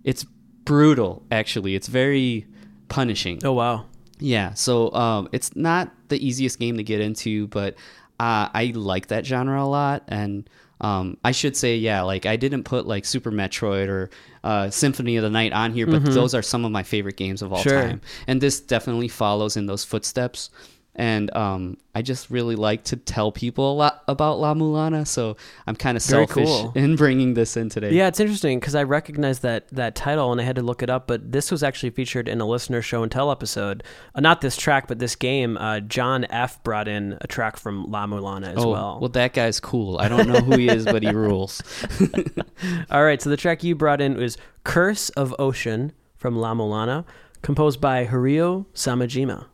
[0.04, 0.24] it's
[0.64, 1.24] brutal.
[1.30, 2.46] Actually, it's very
[2.88, 3.40] punishing.
[3.42, 3.86] Oh wow.
[4.18, 7.74] Yeah, so um, it's not the easiest game to get into, but
[8.20, 10.04] uh, I like that genre a lot.
[10.06, 10.48] And
[10.82, 14.10] um, I should say, yeah, like I didn't put like Super Metroid or
[14.44, 17.40] uh, Symphony of the Night on here, but those are some of my favorite games
[17.40, 17.80] of all Sure.
[17.82, 18.00] time.
[18.26, 20.50] And this definitely follows in those footsteps.
[20.94, 25.38] And um, I just really like to tell people a lot about La Mulana, so
[25.66, 26.70] I'm kind of selfish cool.
[26.74, 27.92] in bringing this in today.
[27.94, 30.90] Yeah, it's interesting because I recognized that that title and I had to look it
[30.90, 31.06] up.
[31.06, 33.84] But this was actually featured in a listener show and tell episode.
[34.14, 35.56] Uh, not this track, but this game.
[35.56, 38.98] Uh, John F brought in a track from La Mulana as Oh, well.
[39.00, 39.96] well, that guy's cool.
[39.98, 41.62] I don't know who he is, but he rules.
[42.90, 47.06] All right, so the track you brought in was "Curse of Ocean" from La Mulana,
[47.40, 49.46] composed by Haruo Samajima.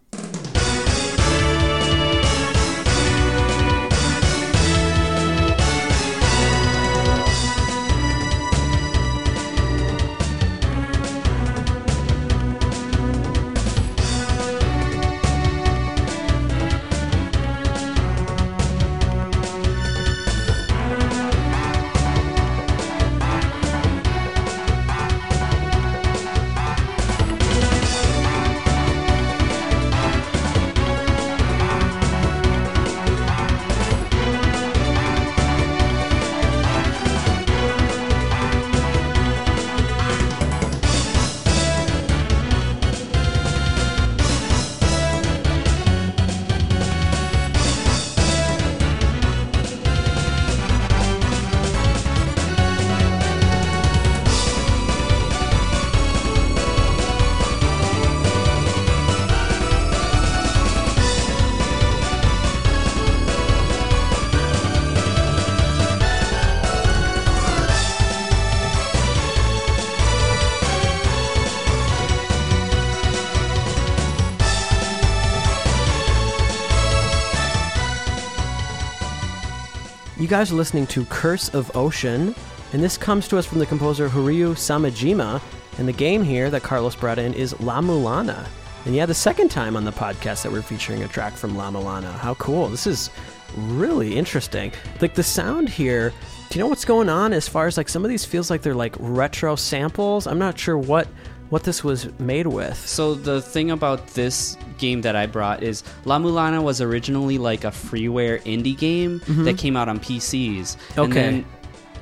[80.29, 82.35] Guys are listening to Curse of Ocean,
[82.73, 85.41] and this comes to us from the composer Haruo Samajima.
[85.79, 88.47] And the game here that Carlos brought in is La Mulana.
[88.85, 91.71] And yeah, the second time on the podcast that we're featuring a track from La
[91.71, 92.13] Mulana.
[92.19, 92.69] How cool.
[92.69, 93.11] This is
[93.57, 94.73] really interesting.
[95.01, 96.13] Like the sound here,
[96.51, 98.63] do you know what's going on as far as like some of these feels like
[98.63, 100.27] they're like retro samples?
[100.27, 101.09] I'm not sure what
[101.51, 102.77] what this was made with.
[102.77, 107.65] So the thing about this game that I brought is La Mulana was originally like
[107.65, 110.77] a freeware indie game that came out on PCs.
[110.93, 111.03] Okay.
[111.03, 111.45] And then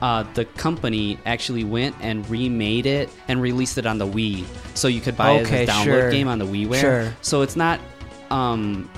[0.02, 4.44] uh, the company actually went and remade it and released it on the Wii,
[4.74, 6.10] so you could buy it as a download sure.
[6.10, 6.80] game on the WiiWare.
[6.80, 7.16] Sure.
[7.22, 7.80] So it's not
[8.30, 8.90] um,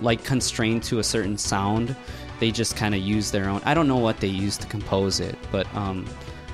[0.00, 1.96] like constrained to a certain sound.
[2.38, 3.62] They just kind of use their own.
[3.64, 6.06] I don't know what they use to compose it, but um,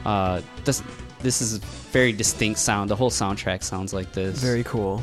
[0.04, 0.80] uh, this
[1.22, 1.58] this is a
[1.92, 2.90] very distinct sound.
[2.90, 4.38] The whole soundtrack sounds like this.
[4.40, 5.02] Very cool.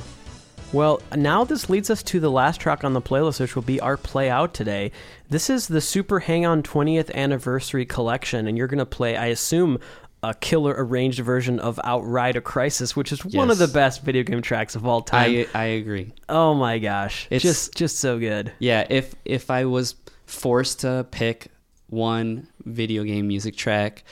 [0.72, 3.80] Well, now this leads us to the last track on the playlist, which will be
[3.80, 4.92] our play out today.
[5.30, 9.28] This is the Super Hang On 20th Anniversary Collection, and you're going to play, I
[9.28, 9.80] assume,
[10.22, 14.22] a killer arranged version of Outride a Crisis, which is one of the best video
[14.22, 15.32] game tracks of all time.
[15.32, 16.14] I I agree.
[16.28, 18.52] oh my gosh, It's- just just so good.
[18.60, 19.96] Yeah, if if I was
[20.28, 21.48] forced to pick
[21.88, 24.04] one video game music track,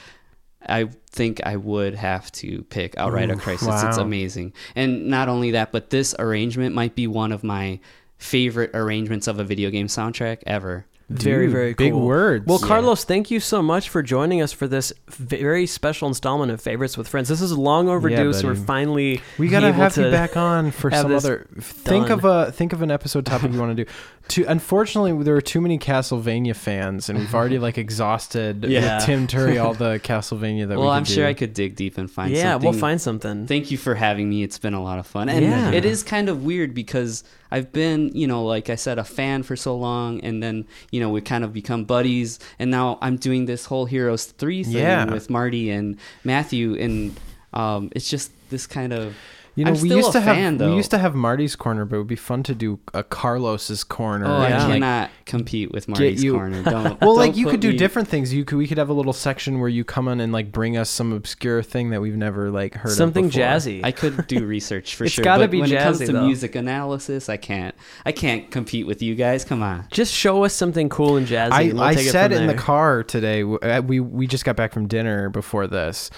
[0.68, 3.84] I think I would have to pick Outride a Ooh, Crisis.
[3.84, 4.53] It's amazing.
[4.76, 7.80] And not only that, but this arrangement might be one of my
[8.18, 10.85] favorite arrangements of a video game soundtrack ever.
[11.09, 12.45] Very, Dude, very big words.
[12.45, 12.67] Well, Yeah.
[12.67, 16.97] Carlos, thank you so much for joining us for this very special installment of Favorites
[16.97, 17.29] with Friends.
[17.29, 20.71] This is long overdue, so we're finally We gotta able have to you back on
[20.71, 21.47] for some this other.
[21.61, 22.19] Think done.
[22.19, 23.89] of a think of an episode topic you want to do.
[24.31, 28.97] To unfortunately, there are too many Castlevania fans, and we've already like exhausted Yeah.
[28.97, 31.25] with Tim Turry all the Castlevania that well, we I'm could sure.
[31.25, 32.35] I could dig deep and find something.
[32.45, 32.69] yeah, something.
[32.69, 33.47] we'll find something.
[33.47, 34.43] Thank you for having me.
[34.43, 35.29] It's been a lot of fun.
[35.29, 35.71] And Yeah.
[35.71, 39.44] it is kind of weird because I've been, you know, like I said, a fan
[39.44, 40.19] for so long.
[40.22, 42.40] And then, you know, we kind of become buddies.
[42.60, 45.06] And now I'm doing this whole Heroes 3 thing Yeah.
[45.06, 46.76] with Marty and Matthew.
[46.76, 47.15] And
[47.53, 49.15] um, it's just this kind of.
[49.57, 50.69] You know, I'm we still used a to have though.
[50.69, 53.84] we used to have Marty's corner, but it would be fun to do a Carlos's
[53.84, 54.25] corner.
[54.27, 54.57] Oh, and, Yeah.
[54.57, 56.61] I like, cannot compete with Marty's you- Corner.
[56.67, 57.01] Don't.
[57.01, 58.31] well, like don't you could do me- different things.
[58.34, 60.77] You could we could have a little section where you come on and like bring
[60.77, 63.81] us some obscure thing that we've never like heard something of jazzy.
[63.84, 65.23] I could do research for It's sure.
[65.23, 66.25] gotta but be when it comes to though.
[66.27, 67.73] music analysis, I can't.
[68.05, 69.43] I can't compete with you guys.
[69.43, 69.88] Come on.
[69.91, 71.51] Just show us something cool and jazzy.
[71.51, 73.41] I, and we'll I take it said from in the car today.
[73.41, 76.11] uh, We we just got back from dinner before this,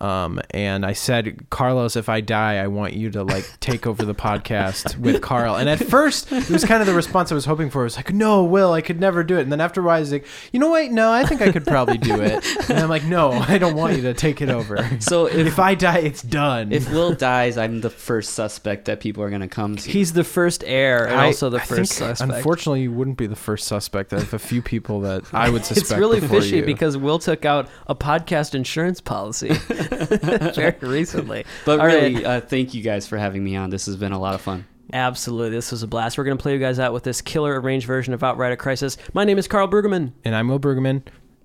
[0.00, 4.04] um, and I said, Carlos, if I die, I want you to like take over
[4.04, 5.56] the podcast with Carl.
[5.56, 7.80] And at first, it was kind of the response I was hoping for.
[7.82, 9.42] It was like, No, Will, I could never do it.
[9.42, 10.90] And then after a while, I was like, You know what?
[10.90, 12.44] No, I think I could probably do it.
[12.68, 14.86] And I'm like, No, I don't want you to take it over.
[15.00, 16.72] So if If I die, it's done.
[16.72, 19.90] if Will dies, I'm the first suspect that people are gonna come to.
[19.90, 22.32] He's the first heir and I- also the I first think, suspect.
[22.32, 24.12] Unfortunately, you wouldn't be the first suspect.
[24.12, 25.90] I have a few people that I would suspect.
[25.90, 26.64] it's really fishy you.
[26.64, 29.48] because Will took out a podcast insurance policy
[30.54, 31.44] very recently.
[31.64, 31.94] But All right.
[32.12, 33.70] really, uh, thank you guys for having me on.
[33.70, 34.66] This has been a lot of fun.
[34.92, 35.56] Absolutely.
[35.56, 36.16] This was a blast.
[36.16, 38.56] We're going to play you guys out with this killer arranged version of Outride a
[38.56, 38.96] Crisis.
[39.14, 40.12] My name is Carl Brueggemann.
[40.24, 41.02] and I'm Will Bergman.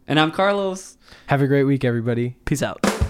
[0.07, 0.97] And I'm Carlos.
[1.27, 2.35] Have a great week, everybody.
[2.45, 3.00] Peace out.